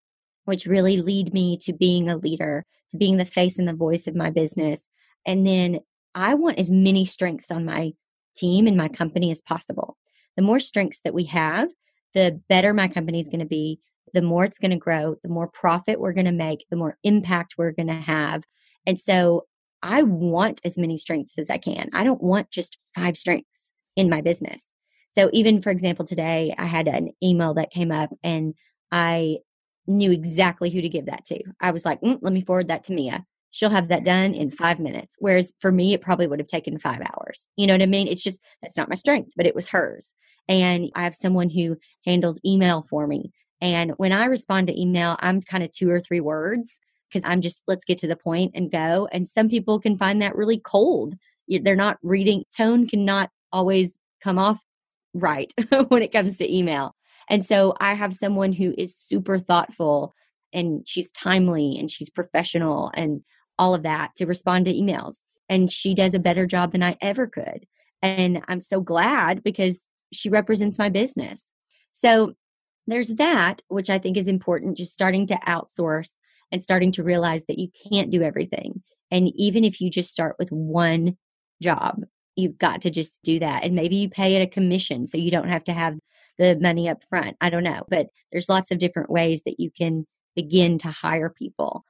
[0.45, 4.07] which really lead me to being a leader, to being the face and the voice
[4.07, 4.87] of my business.
[5.25, 5.79] And then
[6.13, 7.93] I want as many strengths on my
[8.35, 9.97] team and my company as possible.
[10.35, 11.69] The more strengths that we have,
[12.13, 13.79] the better my company is going to be,
[14.13, 16.97] the more it's going to grow, the more profit we're going to make, the more
[17.03, 18.43] impact we're going to have.
[18.85, 19.45] And so
[19.81, 21.89] I want as many strengths as I can.
[21.93, 23.49] I don't want just five strengths
[23.95, 24.67] in my business.
[25.13, 28.53] So even for example, today I had an email that came up and
[28.91, 29.37] I
[29.87, 31.41] knew exactly who to give that to.
[31.59, 33.25] I was like, mm, let me forward that to Mia.
[33.49, 35.15] She'll have that done in five minutes.
[35.19, 37.47] Whereas for me, it probably would have taken five hours.
[37.57, 38.07] You know what I mean?
[38.07, 40.13] It's just, that's not my strength, but it was hers.
[40.47, 43.31] And I have someone who handles email for me.
[43.61, 47.41] And when I respond to email, I'm kind of two or three words because I'm
[47.41, 49.07] just, let's get to the point and go.
[49.11, 51.15] And some people can find that really cold.
[51.47, 54.59] They're not reading, tone cannot always come off
[55.13, 55.53] right
[55.89, 56.95] when it comes to email.
[57.29, 60.13] And so I have someone who is super thoughtful
[60.53, 63.21] and she's timely and she's professional and
[63.57, 65.15] all of that to respond to emails.
[65.49, 67.67] And she does a better job than I ever could.
[68.01, 71.43] And I'm so glad because she represents my business.
[71.93, 72.33] So
[72.91, 76.09] there's that, which I think is important, just starting to outsource
[76.51, 78.83] and starting to realize that you can't do everything.
[79.09, 81.17] And even if you just start with one
[81.61, 82.01] job,
[82.35, 83.63] you've got to just do that.
[83.63, 85.97] And maybe you pay it a commission so you don't have to have
[86.37, 87.37] the money up front.
[87.41, 91.29] I don't know, but there's lots of different ways that you can begin to hire
[91.29, 91.83] people.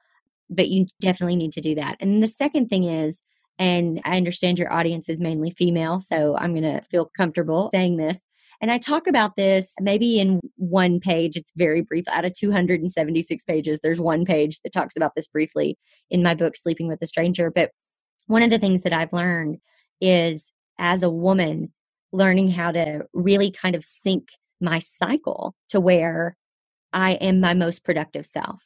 [0.50, 1.96] But you definitely need to do that.
[2.00, 3.20] And the second thing is,
[3.58, 7.96] and I understand your audience is mainly female, so I'm going to feel comfortable saying
[7.96, 8.18] this.
[8.62, 11.34] And I talk about this maybe in one page.
[11.34, 12.04] It's very brief.
[12.08, 15.76] Out of 276 pages, there's one page that talks about this briefly
[16.10, 17.50] in my book, Sleeping with a Stranger.
[17.50, 17.70] But
[18.28, 19.58] one of the things that I've learned
[20.00, 20.46] is
[20.78, 21.72] as a woman,
[22.12, 24.28] learning how to really kind of sync
[24.60, 26.36] my cycle to where
[26.92, 28.62] I am my most productive self.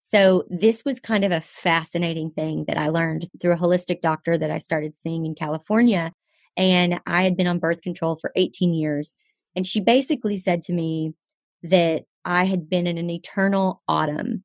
[0.00, 4.38] So this was kind of a fascinating thing that I learned through a holistic doctor
[4.38, 6.12] that I started seeing in California.
[6.56, 9.10] And I had been on birth control for 18 years.
[9.54, 11.14] And she basically said to me
[11.62, 14.44] that I had been in an eternal autumn.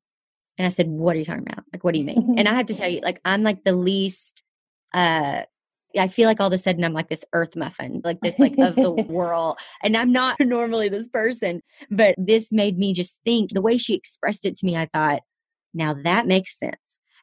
[0.56, 1.64] And I said, What are you talking about?
[1.72, 2.34] Like, what do you mean?
[2.38, 4.42] and I have to tell you, like, I'm like the least,
[4.92, 5.42] uh,
[5.98, 8.58] I feel like all of a sudden I'm like this earth muffin, like this, like
[8.58, 9.58] of the world.
[9.82, 13.94] And I'm not normally this person, but this made me just think the way she
[13.94, 14.76] expressed it to me.
[14.76, 15.20] I thought,
[15.72, 16.76] now that makes sense.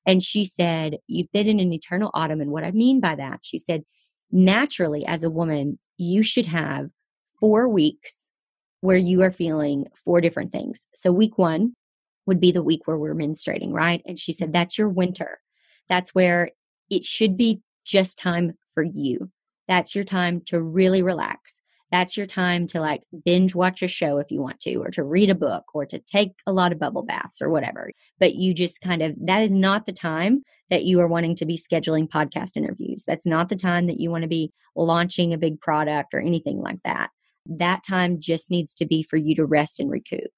[0.07, 2.41] And she said, You've been in an eternal autumn.
[2.41, 3.83] And what I mean by that, she said,
[4.31, 6.89] naturally, as a woman, you should have
[7.45, 8.27] four weeks
[8.81, 10.87] where you are feeling four different things.
[10.95, 11.73] So week one
[12.25, 14.01] would be the week where we're menstruating, right?
[14.07, 15.39] And she said, that's your winter.
[15.87, 16.49] That's where
[16.89, 19.29] it should be just time for you.
[19.67, 21.59] That's your time to really relax.
[21.91, 25.03] That's your time to like binge watch a show if you want to, or to
[25.03, 27.91] read a book, or to take a lot of bubble baths or whatever.
[28.19, 31.45] But you just kind of, that is not the time that you are wanting to
[31.45, 33.03] be scheduling podcast interviews.
[33.05, 36.59] That's not the time that you want to be launching a big product or anything
[36.59, 37.11] like that
[37.45, 40.31] that time just needs to be for you to rest and recoup.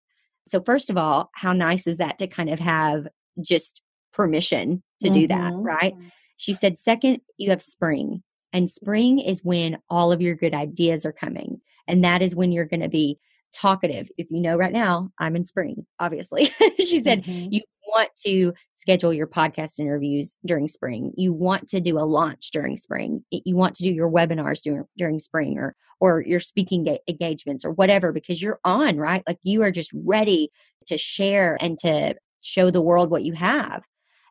[0.48, 3.08] So, first of all, how nice is that to kind of have
[3.42, 3.82] just
[4.14, 5.14] permission to mm-hmm.
[5.14, 5.62] do that, mm-hmm.
[5.62, 5.94] right?
[6.38, 8.24] She said, second, you have spring.
[8.54, 11.62] And spring is when all of your good ideas are coming.
[11.88, 13.20] And that is when you're going to be
[13.54, 14.10] talkative.
[14.18, 16.52] If you know right now, I'm in spring, obviously.
[16.80, 17.54] she said, mm-hmm.
[17.54, 17.62] you
[17.98, 21.12] want to schedule your podcast interviews during spring.
[21.18, 23.24] You want to do a launch during spring.
[23.32, 27.66] You want to do your webinars during, during spring or, or your speaking ga- engagements
[27.66, 29.24] or whatever, because you're on, right?
[29.28, 30.52] Like you are just ready
[30.86, 33.84] to share and to show the world what you have.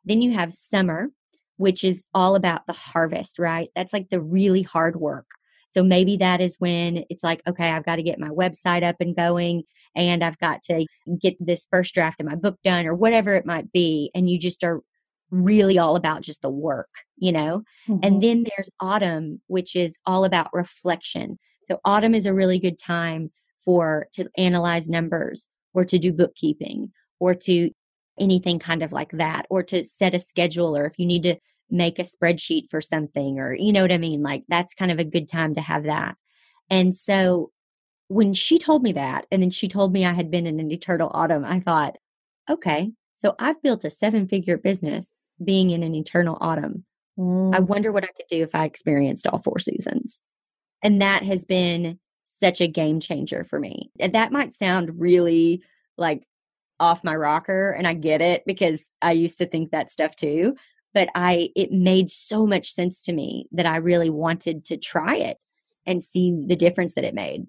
[0.04, 1.08] Then you have summer,
[1.56, 3.70] which is all about the harvest, right?
[3.74, 5.26] That's like the really hard work.
[5.70, 8.96] So maybe that is when it's like, okay, I've got to get my website up
[9.00, 10.86] and going and I've got to
[11.20, 14.10] get this first draft of my book done or whatever it might be.
[14.14, 14.80] And you just are
[15.30, 17.62] really all about just the work, you know?
[17.88, 18.00] Mm-hmm.
[18.02, 21.38] And then there's autumn, which is all about reflection.
[21.68, 23.30] So autumn is a really good time
[23.64, 27.70] for to analyze numbers or to do bookkeeping or to
[28.18, 31.36] anything kind of like that or to set a schedule or if you need to
[31.70, 35.00] make a spreadsheet for something or you know what I mean like that's kind of
[35.00, 36.16] a good time to have that.
[36.70, 37.50] And so
[38.08, 40.70] when she told me that, and then she told me I had been in an
[40.70, 41.96] eternal autumn, I thought,
[42.48, 42.92] okay,
[43.22, 45.08] so I've built a seven figure business
[45.42, 46.84] being in an eternal autumn.
[47.18, 47.54] Mm.
[47.54, 50.20] I wonder what I could do if I experienced all four seasons.
[50.82, 51.98] And that has been
[52.40, 53.90] such a game changer for me.
[53.98, 55.62] And that might sound really
[55.96, 56.26] like
[56.78, 60.54] off my rocker, and I get it because I used to think that stuff too.
[60.96, 65.16] But I, it made so much sense to me that I really wanted to try
[65.16, 65.36] it
[65.84, 67.46] and see the difference that it made.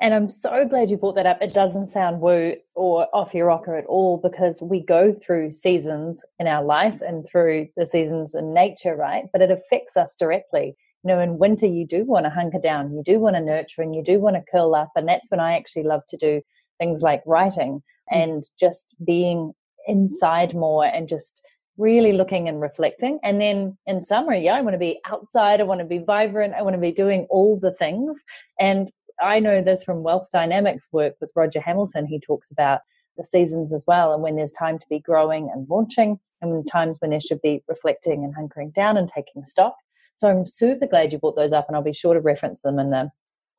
[0.00, 1.42] And I'm so glad you brought that up.
[1.42, 6.22] It doesn't sound woo or off your rocker at all because we go through seasons
[6.38, 9.24] in our life and through the seasons in nature, right?
[9.32, 10.76] But it affects us directly.
[11.02, 13.82] You know, in winter, you do want to hunker down, you do want to nurture,
[13.82, 14.92] and you do want to curl up.
[14.94, 16.42] And that's when I actually love to do
[16.78, 18.22] things like writing mm.
[18.22, 19.52] and just being
[19.88, 21.40] inside more and just
[21.78, 23.18] really looking and reflecting.
[23.22, 25.60] And then in summer, yeah, I want to be outside.
[25.60, 26.54] I want to be vibrant.
[26.54, 28.22] I want to be doing all the things.
[28.60, 32.06] And I know this from Wealth Dynamics work with Roger Hamilton.
[32.06, 32.80] He talks about
[33.16, 36.98] the seasons as well, and when there's time to be growing and launching, and times
[37.00, 39.74] when there should be reflecting and hunkering down and taking stock.
[40.18, 42.78] So I'm super glad you brought those up, and I'll be sure to reference them
[42.78, 43.10] in the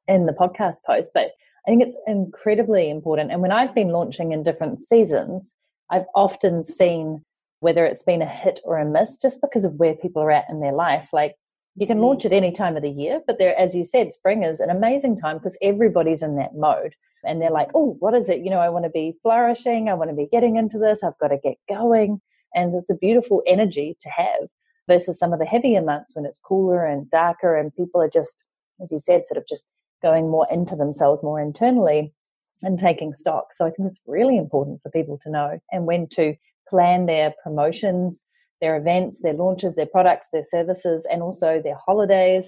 [0.08, 1.12] in the podcast post.
[1.14, 1.32] But
[1.68, 3.32] I think it's incredibly important.
[3.32, 5.56] And when I've been launching in different seasons,
[5.92, 7.24] I've often seen
[7.60, 10.50] whether it's been a hit or a miss just because of where people are at
[10.50, 11.10] in their life.
[11.12, 11.36] Like
[11.76, 12.04] you can mm.
[12.04, 14.70] launch at any time of the year, but there, as you said, spring is an
[14.70, 16.94] amazing time because everybody's in that mode
[17.24, 18.40] and they're like, oh, what is it?
[18.40, 19.90] You know, I want to be flourishing.
[19.90, 21.04] I want to be getting into this.
[21.04, 22.22] I've got to get going.
[22.56, 24.48] And it's a beautiful energy to have
[24.88, 28.38] versus some of the heavier months when it's cooler and darker and people are just,
[28.82, 29.66] as you said, sort of just
[30.02, 32.14] going more into themselves more internally
[32.62, 33.54] and taking stock.
[33.54, 36.36] So I think it's really important for people to know and when to
[36.70, 38.22] plan their promotions
[38.62, 42.46] their events, their launches, their products, their services, and also their holidays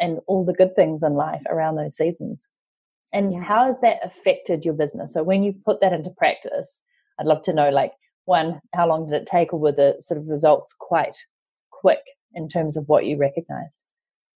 [0.00, 2.46] and all the good things in life around those seasons.
[3.12, 3.42] And yeah.
[3.42, 5.14] how has that affected your business?
[5.14, 6.78] So when you put that into practice,
[7.18, 7.92] I'd love to know like
[8.26, 11.16] one, how long did it take or were the sort of results quite
[11.70, 12.02] quick
[12.34, 13.80] in terms of what you recognized?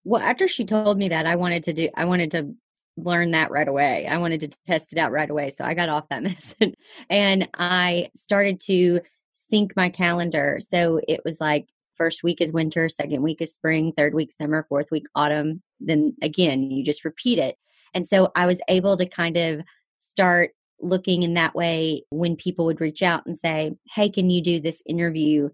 [0.04, 2.56] Well, after she told me that, I wanted to do I wanted to
[2.98, 4.08] learn that right away.
[4.08, 5.52] I wanted to test it out right away.
[5.52, 6.74] So I got off that medicine
[7.10, 9.02] and I started to
[9.52, 10.60] sync my calendar.
[10.62, 14.66] So it was like first week is winter, second week is spring, third week summer,
[14.68, 15.62] fourth week autumn.
[15.80, 17.56] Then again, you just repeat it.
[17.94, 19.62] And so I was able to kind of
[19.98, 24.42] start looking in that way when people would reach out and say, Hey, can you
[24.42, 25.50] do this interview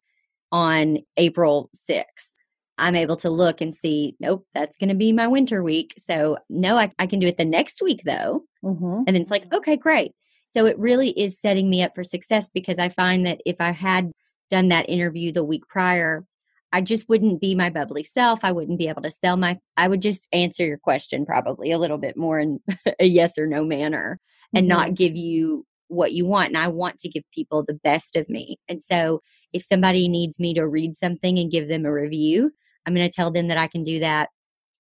[0.51, 2.29] on April 6th?
[2.77, 5.95] I'm able to look and see, nope, that's going to be my winter week.
[5.97, 8.43] So, no, I, I can do it the next week though.
[8.63, 9.03] Mm-hmm.
[9.07, 10.13] And then it's like, okay, great.
[10.57, 13.71] So it really is setting me up for success because I find that if I
[13.71, 14.11] had
[14.49, 16.25] done that interview the week prior,
[16.73, 18.39] I just wouldn't be my bubbly self.
[18.41, 21.77] I wouldn't be able to sell my, I would just answer your question probably a
[21.77, 22.59] little bit more in
[22.99, 24.19] a yes or no manner
[24.51, 24.77] and mm-hmm.
[24.79, 26.47] not give you what you want.
[26.47, 28.57] And I want to give people the best of me.
[28.67, 29.21] And so
[29.53, 32.51] if somebody needs me to read something and give them a review,
[32.87, 34.29] I'm going to tell them that I can do that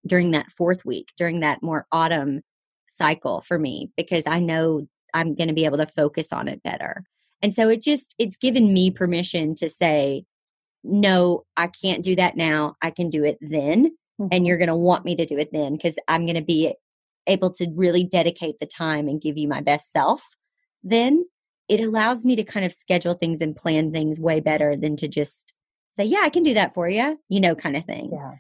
[0.07, 2.41] during that fourth week, during that more autumn
[2.87, 6.63] cycle for me, because I know I'm going to be able to focus on it
[6.63, 7.03] better.
[7.41, 10.25] And so it just, it's given me permission to say,
[10.83, 12.75] no, I can't do that now.
[12.81, 13.95] I can do it then.
[14.19, 14.27] Mm-hmm.
[14.31, 16.73] And you're going to want me to do it then because I'm going to be
[17.27, 20.23] able to really dedicate the time and give you my best self.
[20.83, 21.25] Then
[21.67, 25.07] it allows me to kind of schedule things and plan things way better than to
[25.07, 25.53] just
[25.95, 28.11] say, yeah, I can do that for you, you know, kind of thing.
[28.13, 28.31] Yeah.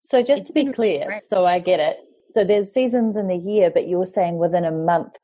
[0.00, 1.98] So just it's to be clear, so I get it.
[2.30, 5.16] So there's seasons in the year, but you're saying within a month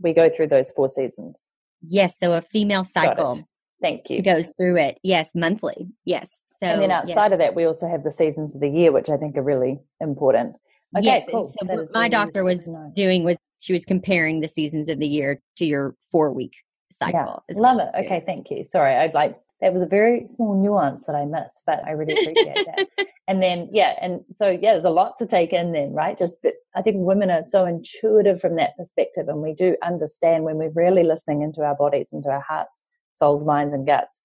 [0.00, 1.46] we go through those four seasons.
[1.86, 2.14] Yes.
[2.22, 3.46] So a female cycle.
[3.80, 4.22] Thank you.
[4.22, 4.98] Goes through it.
[5.02, 5.30] Yes.
[5.34, 5.88] Monthly.
[6.04, 6.42] Yes.
[6.62, 7.32] So, and then outside yes.
[7.32, 9.78] of that, we also have the seasons of the year, which I think are really
[10.00, 10.56] important.
[10.96, 11.46] Okay, yes, cool.
[11.48, 15.06] So what my really doctor was doing was she was comparing the seasons of the
[15.06, 16.54] year to your four week
[16.90, 17.44] cycle.
[17.48, 17.58] Yeah.
[17.58, 17.88] Love it.
[18.04, 18.64] Okay, thank you.
[18.64, 22.12] Sorry, I'd like that was a very small nuance that I missed, but I really
[22.12, 23.06] appreciate that.
[23.28, 26.16] and then, yeah, and so yeah, there's a lot to take in then, right?
[26.16, 26.36] Just,
[26.78, 30.70] I think women are so intuitive from that perspective, and we do understand when we're
[30.70, 32.80] really listening into our bodies, into our hearts,
[33.16, 34.20] souls, minds, and guts.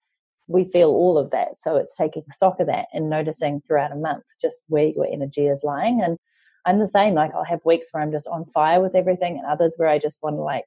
[0.46, 1.58] We feel all of that.
[1.58, 5.46] So it's taking stock of that and noticing throughout a month just where your energy
[5.48, 6.00] is lying.
[6.00, 6.16] And
[6.64, 7.14] I'm the same.
[7.14, 9.98] Like I'll have weeks where I'm just on fire with everything, and others where I
[9.98, 10.64] just want to like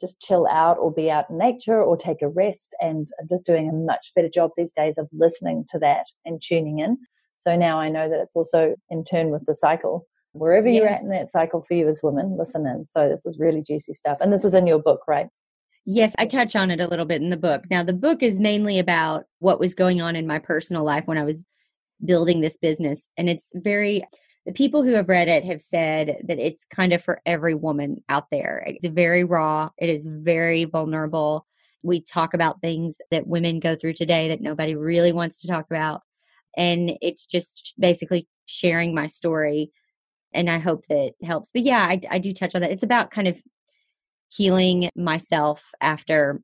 [0.00, 2.74] just chill out or be out in nature or take a rest.
[2.80, 6.42] And I'm just doing a much better job these days of listening to that and
[6.42, 6.98] tuning in.
[7.36, 10.04] So now I know that it's also in turn with the cycle.
[10.38, 10.76] Wherever yes.
[10.76, 12.86] you're at in that cycle for you as women, listen in.
[12.88, 14.18] So this is really juicy stuff.
[14.20, 15.28] And this is in your book, right?
[15.84, 17.64] Yes, I touch on it a little bit in the book.
[17.70, 21.16] Now, the book is mainly about what was going on in my personal life when
[21.16, 21.42] I was
[22.04, 23.08] building this business.
[23.16, 24.04] And it's very,
[24.44, 28.04] the people who have read it have said that it's kind of for every woman
[28.08, 28.64] out there.
[28.66, 31.46] It's very raw, it is very vulnerable.
[31.82, 35.66] We talk about things that women go through today that nobody really wants to talk
[35.70, 36.02] about.
[36.56, 39.70] And it's just basically sharing my story.
[40.32, 41.50] And I hope that helps.
[41.52, 42.70] But yeah, I, I do touch on that.
[42.70, 43.36] It's about kind of
[44.28, 46.42] healing myself after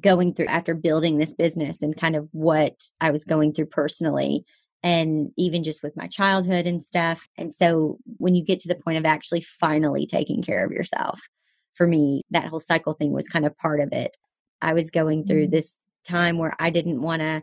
[0.00, 4.44] going through after building this business and kind of what I was going through personally
[4.82, 7.20] and even just with my childhood and stuff.
[7.38, 11.20] And so when you get to the point of actually finally taking care of yourself,
[11.74, 14.16] for me, that whole cycle thing was kind of part of it.
[14.60, 15.52] I was going through mm-hmm.
[15.52, 17.42] this time where I didn't want to,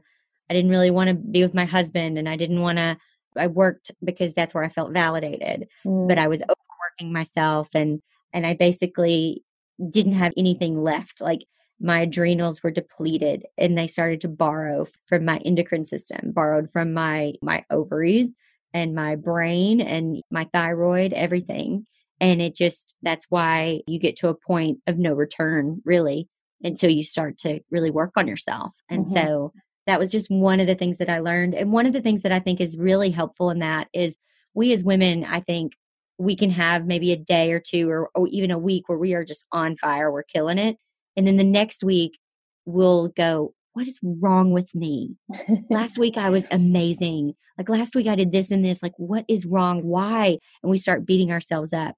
[0.49, 2.97] I didn't really want to be with my husband and I didn't want to,
[3.39, 6.07] I worked because that's where I felt validated, mm.
[6.07, 8.01] but I was overworking myself and,
[8.33, 9.43] and I basically
[9.89, 11.21] didn't have anything left.
[11.21, 11.41] Like
[11.79, 16.93] my adrenals were depleted and they started to borrow from my endocrine system, borrowed from
[16.93, 18.27] my, my ovaries
[18.73, 21.85] and my brain and my thyroid, everything.
[22.19, 26.27] And it just, that's why you get to a point of no return, really,
[26.61, 28.73] until you start to really work on yourself.
[28.89, 29.13] And mm-hmm.
[29.13, 29.53] so
[29.89, 31.55] that was just one of the things that I learned.
[31.55, 34.15] And one of the things that I think is really helpful in that is
[34.53, 35.73] we as women, I think
[36.19, 39.15] we can have maybe a day or two or, or even a week where we
[39.15, 40.77] are just on fire, we're killing it.
[41.17, 42.19] And then the next week
[42.65, 45.15] we'll go, what is wrong with me?
[45.71, 47.33] last week I was amazing.
[47.57, 48.83] Like last week I did this and this.
[48.83, 49.81] Like, what is wrong?
[49.81, 50.37] Why?
[50.61, 51.95] And we start beating ourselves up.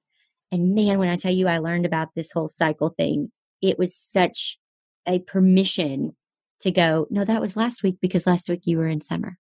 [0.50, 3.94] And man, when I tell you I learned about this whole cycle thing, it was
[3.94, 4.58] such
[5.06, 6.16] a permission
[6.62, 9.38] to go, no, that was last week because last week you were in summer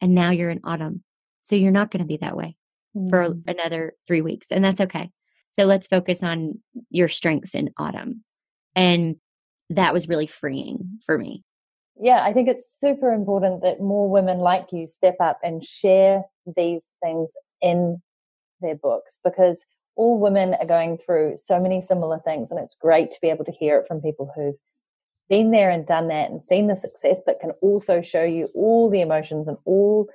[0.00, 1.02] and now you're in autumn.
[1.42, 2.56] So you're not going to be that way
[2.96, 3.10] mm.
[3.10, 4.48] for another three weeks.
[4.50, 5.10] And that's okay.
[5.52, 8.24] So let's focus on your strengths in autumn.
[8.76, 9.16] And
[9.70, 11.44] that was really freeing for me.
[12.00, 16.24] Yeah, I think it's super important that more women like you step up and share
[16.56, 18.00] these things in
[18.60, 19.64] their books because
[19.96, 23.44] all women are going through so many similar things, and it's great to be able
[23.44, 24.54] to hear it from people who've
[25.30, 28.90] been there and done that and seen the success, but can also show you all
[28.90, 30.08] the emotions and all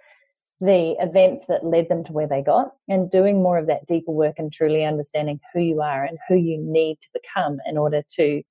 [0.61, 4.11] the events that led them to where they got and doing more of that deeper
[4.11, 8.03] work and truly understanding who you are and who you need to become in order
[8.09, 8.41] to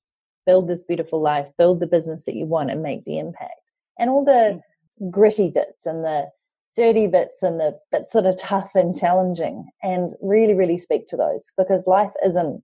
[0.46, 3.52] build this beautiful life, build the business that you want and make the impact.
[3.98, 4.60] And all the
[5.00, 5.10] mm.
[5.10, 6.28] gritty bits and the
[6.76, 11.16] dirty bits and the bits that are tough and challenging and really, really speak to
[11.16, 12.62] those because life isn't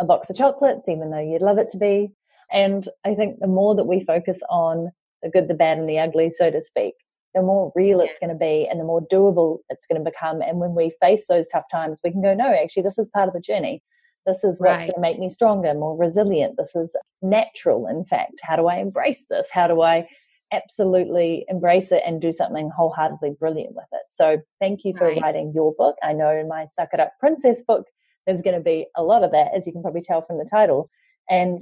[0.00, 2.10] a box of chocolates, even though you'd love it to be.
[2.52, 4.90] And I think the more that we focus on
[5.22, 6.94] the good, the bad, and the ugly, so to speak,
[7.34, 10.42] the more real it's going to be and the more doable it's going to become.
[10.42, 13.28] And when we face those tough times, we can go, no, actually, this is part
[13.28, 13.82] of the journey.
[14.26, 14.80] This is what's right.
[14.80, 16.56] going to make me stronger, more resilient.
[16.58, 18.34] This is natural, in fact.
[18.42, 19.48] How do I embrace this?
[19.52, 20.08] How do I
[20.52, 24.02] absolutely embrace it and do something wholeheartedly brilliant with it.
[24.08, 25.20] So thank you for right.
[25.22, 25.96] writing your book.
[26.02, 27.86] I know in my Suck It Up Princess book,
[28.26, 30.48] there's going to be a lot of that, as you can probably tell from the
[30.50, 30.90] title.
[31.28, 31.60] And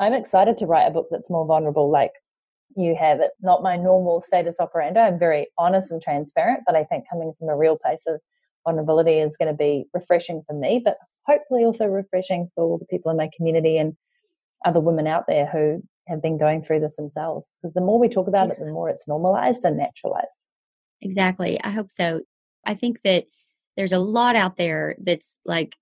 [0.00, 2.12] I'm excited to write a book that's more vulnerable, like
[2.74, 3.20] you have.
[3.20, 4.98] It's not my normal status operandi.
[4.98, 8.20] I'm very honest and transparent, but I think coming from a real place of
[8.64, 10.96] vulnerability is going to be refreshing for me, but
[11.26, 13.94] hopefully also refreshing for all the people in my community and
[14.64, 17.46] other women out there who have been going through this themselves.
[17.60, 18.54] Because the more we talk about yeah.
[18.54, 20.26] it, the more it's normalized and naturalized.
[21.02, 21.60] Exactly.
[21.62, 22.22] I hope so.
[22.66, 23.24] I think that
[23.76, 25.76] there's a lot out there that's like,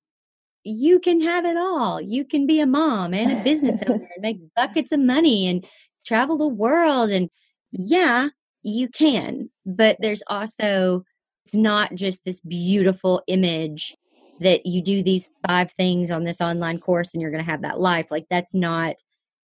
[0.68, 2.00] you can have it all.
[2.00, 5.64] You can be a mom and a business owner and make buckets of money and
[6.06, 7.10] travel the world.
[7.10, 7.30] And
[7.72, 8.28] yeah,
[8.62, 9.50] you can.
[9.64, 11.04] But there's also,
[11.46, 13.96] it's not just this beautiful image
[14.40, 17.62] that you do these five things on this online course and you're going to have
[17.62, 18.06] that life.
[18.10, 18.96] Like, that's not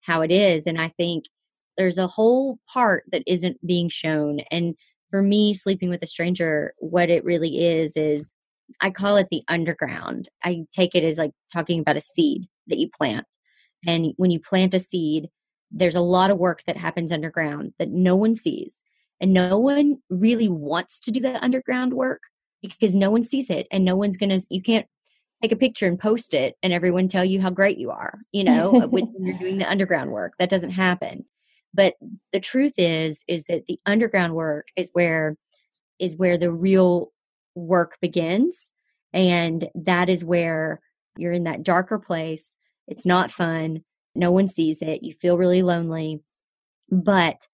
[0.02, 0.66] how it is.
[0.66, 1.24] And I think
[1.76, 4.40] there's a whole part that isn't being shown.
[4.50, 4.74] And
[5.10, 8.30] for me, sleeping with a stranger, what it really is, is
[8.80, 10.28] I call it the underground.
[10.42, 13.26] I take it as like talking about a seed that you plant.
[13.86, 15.28] And when you plant a seed,
[15.70, 18.80] there's a lot of work that happens underground that no one sees.
[19.20, 22.20] And no one really wants to do the underground work
[22.62, 24.86] because no one sees it and no one's going to, you can't
[25.42, 28.44] take a picture and post it and everyone tell you how great you are, you
[28.44, 30.32] know, uh, when you're doing the underground work.
[30.38, 31.24] That doesn't happen.
[31.72, 31.94] But
[32.32, 35.36] the truth is, is that the underground work is where,
[35.98, 37.12] is where the real
[37.54, 38.70] work begins.
[39.12, 40.80] And that is where
[41.16, 42.56] you're in that darker place.
[42.88, 43.84] It's not fun.
[44.14, 45.02] No one sees it.
[45.02, 46.22] You feel really lonely,
[46.90, 47.46] but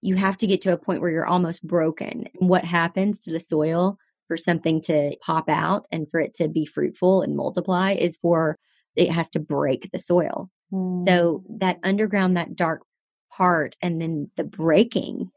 [0.00, 2.26] you have to get to a point where you're almost broken.
[2.38, 6.48] And what happens to the soil for something to pop out and for it to
[6.48, 8.58] be fruitful and multiply is for
[8.96, 10.50] it has to break the soil.
[10.72, 11.06] Mm.
[11.06, 12.82] So that underground, that dark
[13.30, 15.30] part, and then the breaking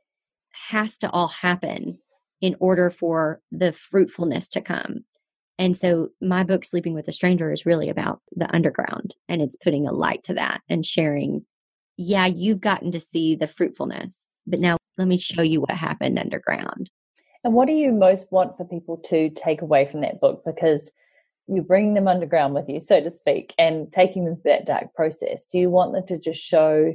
[0.69, 1.99] has to all happen
[2.45, 5.03] in order for the fruitfulness to come.
[5.57, 9.55] And so my book, Sleeping with a Stranger, is really about the underground and it's
[9.55, 11.43] putting a light to that and sharing,
[11.97, 16.19] yeah, you've gotten to see the fruitfulness, but now let me show you what happened
[16.19, 16.91] underground.
[17.43, 20.43] And what do you most want for people to take away from that book?
[20.45, 20.91] Because
[21.47, 24.93] you're bringing them underground with you, so to speak, and taking them through that dark
[24.93, 25.47] process.
[25.51, 26.93] Do you want them to just show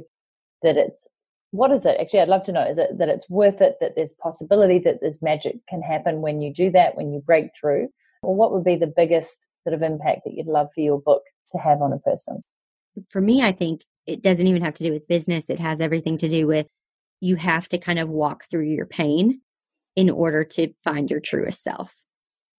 [0.61, 1.09] that it's
[1.51, 1.97] what is it?
[1.99, 5.01] Actually i'd love to know is it that it's worth it that there's possibility that
[5.01, 7.89] this magic can happen when you do that when you break through?
[8.23, 11.23] Or what would be the biggest sort of impact that you'd love for your book
[11.53, 12.43] to have on a person?
[13.09, 15.49] For me i think it doesn't even have to do with business.
[15.49, 16.67] It has everything to do with
[17.19, 19.41] you have to kind of walk through your pain
[19.95, 21.93] in order to find your truest self.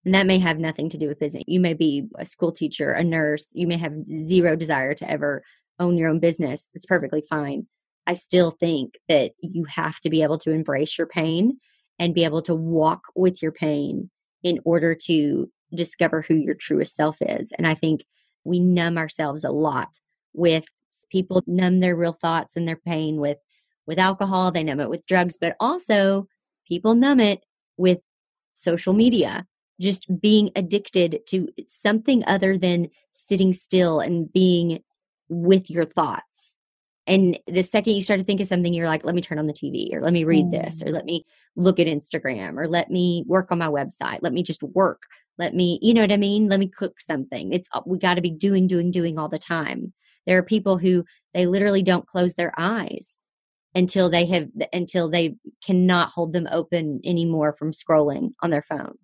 [0.05, 1.45] And that may have nothing to do with business.
[1.47, 3.47] You may be a school teacher a nurse.
[3.53, 5.43] You may have zero desire to ever
[5.79, 6.69] own your own business.
[6.75, 7.67] It's perfectly fine
[8.07, 11.59] I still think that you have to be able to embrace your pain
[11.99, 14.11] and be able to walk with your pain
[14.43, 17.53] in order to discover who your truest self is.
[17.57, 18.05] And I think
[18.45, 19.89] we numb ourselves a lot
[20.35, 20.65] with
[21.11, 23.39] people numb their real thoughts and their pain with
[23.85, 26.29] with alcohol, they numb it with drugs, but also
[26.69, 27.41] people numb it
[27.77, 27.99] with
[28.55, 29.45] social media,
[29.81, 34.83] just being addicted to something other than sitting still and being
[35.29, 36.57] with your thoughts
[37.07, 39.49] and the second you start to think of something, you're like, let me turn on
[39.49, 40.53] the TV or let me read mm.
[40.53, 41.27] this or let me
[41.57, 44.21] look at Instagram or let me work on my website.
[44.23, 45.03] Let me just work.
[45.37, 46.49] Let me, you know what I mean?
[46.49, 47.53] Let me cook something.
[47.53, 49.93] It's, uh, we got to be doing, doing, doing all the time.
[50.27, 53.19] There are people who they literally don't close their eyes
[53.75, 55.35] until they have, until they
[55.65, 58.97] cannot hold them open anymore from scrolling on their phone.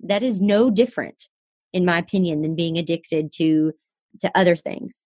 [0.00, 1.28] That is no different,
[1.72, 3.72] in my opinion, than being addicted to,
[4.20, 5.03] to other things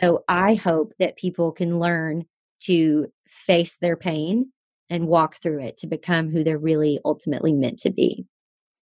[0.00, 2.24] so I hope that people can learn
[2.64, 3.10] to
[3.46, 4.52] face their pain
[4.88, 8.26] and walk through it to become who they're really ultimately meant to be.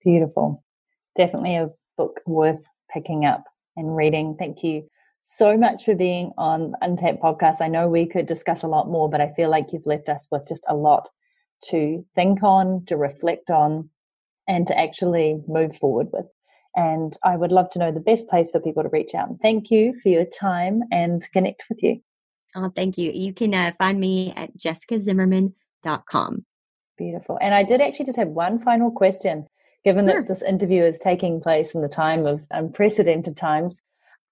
[0.02, 0.64] Beautiful.
[1.16, 3.44] Definitely a book worth picking up
[3.76, 4.36] and reading.
[4.38, 4.88] Thank you
[5.22, 7.60] so much for being on Untapped Podcast.
[7.60, 10.26] I know we could discuss a lot more, but I feel like you've left us
[10.30, 11.08] with just a lot
[11.70, 13.90] to think on, to reflect on,
[14.46, 16.26] and to actually move forward with.
[16.78, 19.28] And I would love to know the best place for people to reach out.
[19.28, 22.00] And thank you for your time and connect with you.
[22.54, 23.10] Oh, thank you.
[23.10, 26.44] You can uh, find me at jessicazimmerman.com.
[26.96, 27.36] Beautiful.
[27.42, 29.48] And I did actually just have one final question,
[29.84, 30.22] given sure.
[30.22, 33.82] that this interview is taking place in the time of unprecedented times.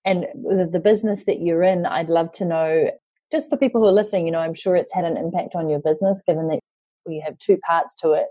[0.04, 2.92] And the business that you're in, I'd love to know,
[3.32, 5.68] just for people who are listening, you know, I'm sure it's had an impact on
[5.68, 6.60] your business, given that
[7.08, 8.26] you have two parts to it.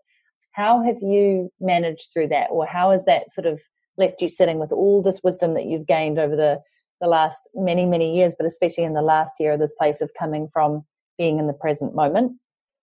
[0.54, 2.48] How have you managed through that?
[2.50, 3.60] Or how has that sort of
[3.98, 6.62] left you sitting with all this wisdom that you've gained over the
[7.02, 10.10] the last many many years but especially in the last year of this place of
[10.18, 10.84] coming from
[11.18, 12.38] being in the present moment.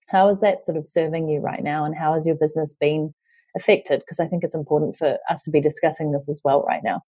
[0.09, 3.15] How is that sort of serving you right now and how has your business been
[3.57, 4.01] affected?
[4.01, 7.03] Because i think it's important for us to be discussing this as well right now.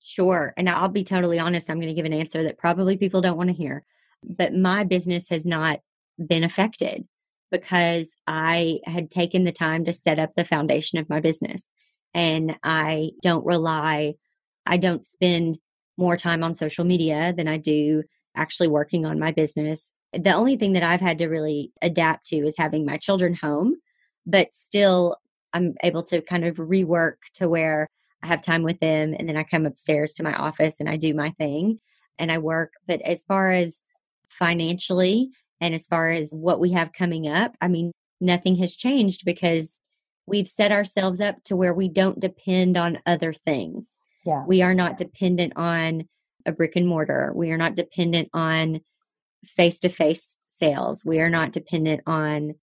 [0.00, 3.20] Sure and i'll be totally honest i'm going to give an answer that probably people
[3.20, 3.84] don't want to hear
[4.22, 5.80] but my business has not
[6.24, 7.04] been affected
[7.50, 11.64] because i had taken the time to set up the foundation of my business
[12.14, 14.14] and I don't rely,
[14.66, 15.58] I don't spend
[15.96, 18.04] more time on social media than I do
[18.36, 19.92] actually working on my business.
[20.12, 23.76] The only thing that I've had to really adapt to is having my children home,
[24.26, 25.16] but still
[25.52, 27.88] I'm able to kind of rework to where
[28.22, 30.96] I have time with them and then I come upstairs to my office and I
[30.96, 31.78] do my thing
[32.18, 32.72] and I work.
[32.86, 33.82] But as far as
[34.28, 35.30] financially
[35.60, 39.70] and as far as what we have coming up, I mean, nothing has changed because
[40.28, 44.00] we've set ourselves up to where we don't depend on other things.
[44.24, 44.44] Yeah.
[44.46, 46.08] We are not dependent on
[46.46, 47.32] a brick and mortar.
[47.34, 48.80] We are not dependent on
[49.44, 51.04] face to face sales.
[51.04, 52.54] We are not dependent on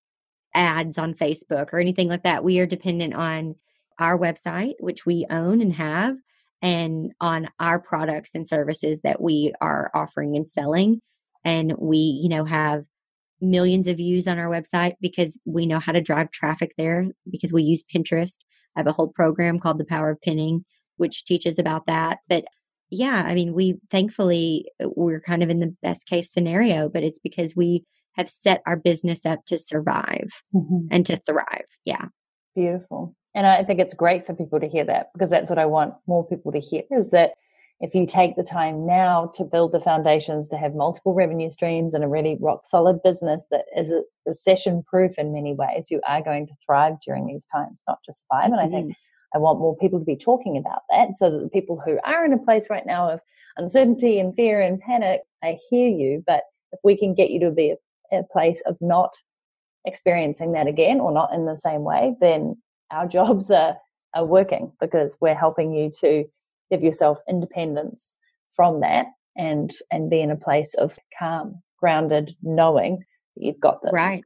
[0.54, 2.44] ads on Facebook or anything like that.
[2.44, 3.56] We are dependent on
[4.00, 6.18] our website, which we own and have,
[6.62, 11.02] and on our products and services that we are offering and selling.
[11.44, 12.86] And we, you know, have
[13.50, 17.54] millions of views on our website because we know how to drive traffic there because
[17.54, 18.36] we use Pinterest.
[18.76, 20.66] I have a whole program called The Power of Pinning,
[20.98, 22.20] which teaches about that.
[22.28, 22.46] But
[22.90, 27.20] yeah, I mean, we thankfully we're kind of in the best case scenario, but it's
[27.20, 27.84] because we
[28.14, 30.88] have set our business up to survive mm-hmm.
[30.92, 31.66] and to thrive.
[31.84, 32.06] Yeah.
[32.56, 33.16] Beautiful.
[33.34, 35.94] And I think it's great for people to hear that because that's what I want
[36.08, 37.32] more people to hear is that
[37.82, 41.94] if you take the time now to build the foundations to have multiple revenue streams
[41.94, 43.92] and a really rock solid business that is
[44.26, 48.24] recession proof in many ways, you are going to thrive during these times, not just
[48.24, 48.52] survive.
[48.52, 49.38] And I think mm-hmm.
[49.38, 52.24] I want more people to be talking about that so that the people who are
[52.24, 53.20] in a place right now of
[53.58, 56.24] uncertainty and fear and panic, I hear you.
[56.26, 57.72] But if we can get you to be
[58.12, 59.14] a, a place of not
[59.86, 62.56] experiencing that again or not in the same way, then
[62.92, 63.76] our jobs are,
[64.14, 66.24] are working because we're helping you to
[66.72, 68.14] give yourself independence
[68.56, 72.98] from that and and be in a place of calm grounded knowing
[73.36, 74.24] that you've got this right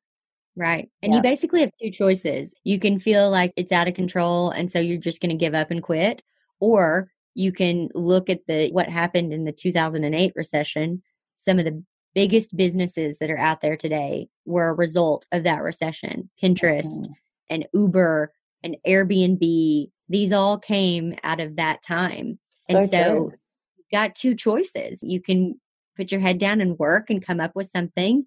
[0.56, 1.18] right and yeah.
[1.18, 4.80] you basically have two choices you can feel like it's out of control and so
[4.80, 6.22] you're just going to give up and quit
[6.60, 11.02] or you can look at the what happened in the 2008 recession
[11.40, 11.84] some of the
[12.14, 16.30] biggest businesses that are out there today were a result of that recession.
[16.42, 17.12] Pinterest mm-hmm.
[17.50, 18.34] and Uber
[18.64, 22.39] and Airbnb, these all came out of that time.
[22.68, 23.32] And so
[23.78, 24.99] you've got two choices.
[25.01, 25.60] You can
[25.95, 28.26] put your head down and work and come up with something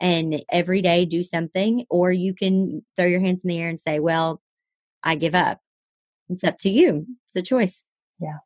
[0.00, 3.80] and every day do something, or you can throw your hands in the air and
[3.80, 4.40] say, well,
[5.02, 5.60] I give up.
[6.30, 7.06] It's up to you.
[7.26, 7.82] It's a choice.
[8.18, 8.38] Yeah.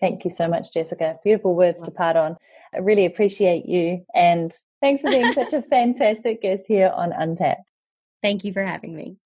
[0.00, 1.16] Thank you so much, Jessica.
[1.24, 2.36] Beautiful words to part on.
[2.74, 4.04] I really appreciate you.
[4.14, 7.68] And thanks for being such a fantastic guest here on Untapped.
[8.22, 9.16] Thank you for having me.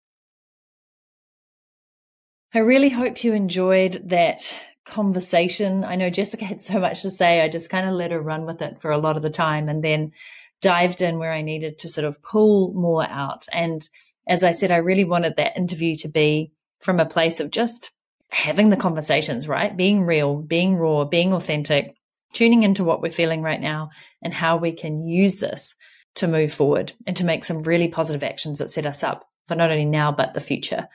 [2.55, 5.85] I really hope you enjoyed that conversation.
[5.85, 7.41] I know Jessica had so much to say.
[7.41, 9.71] I just kind of let her run with it for a lot of the time
[9.71, 10.13] and then
[10.61, 13.47] dived in where I needed to sort of pull more out.
[13.51, 13.89] And
[14.29, 17.91] as I said, I really wanted that interview to be from a place of just
[18.29, 19.75] having the conversations, right?
[19.75, 21.97] Being real, being raw, being authentic,
[22.35, 23.91] tuning into what we're feeling right now
[24.23, 25.75] and how we can use this
[26.17, 29.55] to move forward and to make some really positive actions that set us up for
[29.55, 30.87] not only now, but the future.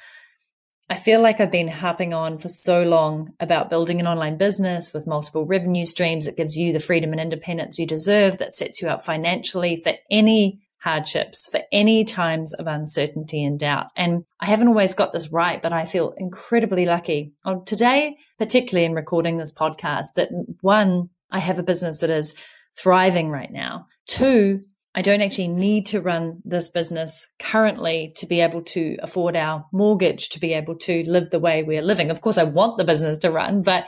[0.90, 4.94] I feel like I've been harping on for so long about building an online business
[4.94, 8.82] with multiple revenue streams that gives you the freedom and independence you deserve, that sets
[8.82, 13.88] you up financially for any hardships, for any times of uncertainty and doubt.
[13.98, 18.86] And I haven't always got this right, but I feel incredibly lucky on today, particularly
[18.86, 20.30] in recording this podcast, that
[20.62, 22.34] one, I have a business that is
[22.78, 23.88] thriving right now.
[24.08, 24.62] Two,
[24.98, 29.64] I don't actually need to run this business currently to be able to afford our
[29.72, 32.10] mortgage, to be able to live the way we're living.
[32.10, 33.84] Of course, I want the business to run, but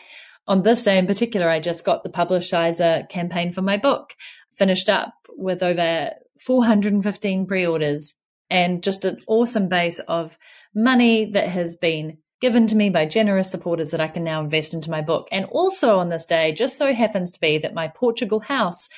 [0.47, 4.13] on this day in particular, I just got the Publishizer campaign for my book
[4.55, 6.11] finished up with over
[6.45, 8.13] 415 pre orders
[8.51, 10.37] and just an awesome base of
[10.75, 14.75] money that has been given to me by generous supporters that I can now invest
[14.75, 15.27] into my book.
[15.31, 18.89] And also on this day, just so happens to be that my Portugal house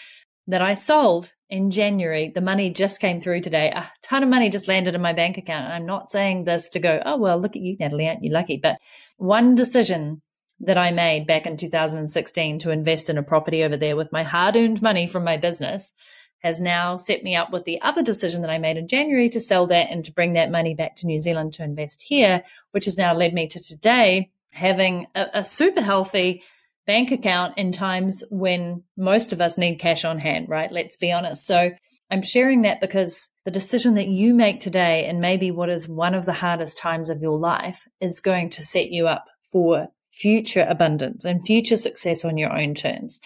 [0.47, 3.71] that I sold in January, the money just came through today.
[3.71, 5.65] A ton of money just landed in my bank account.
[5.65, 8.31] And I'm not saying this to go, oh, well, look at you, Natalie, aren't you
[8.31, 8.59] lucky?
[8.61, 8.77] But
[9.17, 10.21] one decision
[10.61, 14.23] that I made back in 2016 to invest in a property over there with my
[14.23, 15.91] hard earned money from my business
[16.39, 19.41] has now set me up with the other decision that I made in January to
[19.41, 22.85] sell that and to bring that money back to New Zealand to invest here, which
[22.85, 26.43] has now led me to today having a, a super healthy
[26.85, 30.71] bank account in times when most of us need cash on hand, right?
[30.71, 31.45] Let's be honest.
[31.45, 31.71] So
[32.09, 36.13] I'm sharing that because the decision that you make today and maybe what is one
[36.13, 40.65] of the hardest times of your life is going to set you up for future
[40.67, 43.19] abundance and future success on your own terms.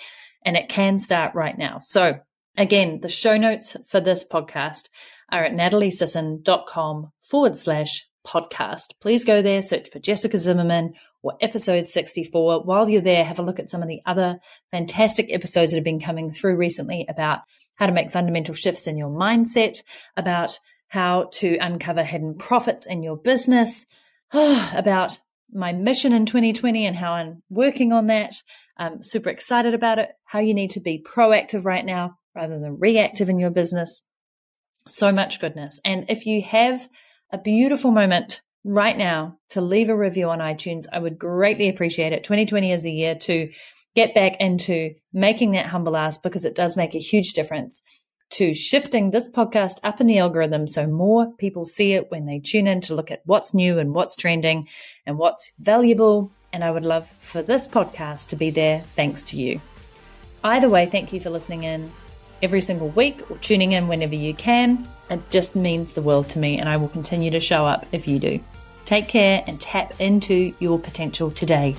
[0.45, 1.79] And it can start right now.
[1.81, 2.19] So
[2.55, 4.83] again, the show notes for this podcast
[5.31, 8.91] are at nataliesisson.com forward slash podcast.
[9.01, 10.93] Please go there, search for Jessica Zimmerman
[11.25, 12.61] or episode 64.
[12.63, 14.37] While you're there, have a look at some of the other
[14.71, 17.39] fantastic episodes that have been coming through recently about
[17.73, 19.79] how to make fundamental shifts in your mindset,
[20.15, 23.87] about how to uncover hidden profits in your business,
[24.31, 25.19] about
[25.51, 28.35] my mission in 2020 and how I'm working on that.
[28.77, 32.77] I'm super excited about it, how you need to be proactive right now rather than
[32.77, 34.03] reactive in your business.
[34.87, 35.79] So much goodness.
[35.83, 36.87] And if you have
[37.31, 40.85] a beautiful moment right now to leave a review on iTunes.
[40.91, 42.23] I would greatly appreciate it.
[42.23, 43.51] 2020 is the year to
[43.95, 47.81] get back into making that humble ask because it does make a huge difference
[48.31, 52.39] to shifting this podcast up in the algorithm so more people see it when they
[52.39, 54.67] tune in to look at what's new and what's trending
[55.05, 56.31] and what's valuable.
[56.51, 59.61] And I would love for this podcast to be there thanks to you.
[60.43, 61.91] Either way, thank you for listening in
[62.41, 64.87] every single week or tuning in whenever you can.
[65.09, 68.07] It just means the world to me, and I will continue to show up if
[68.07, 68.39] you do.
[68.85, 71.75] Take care and tap into your potential today.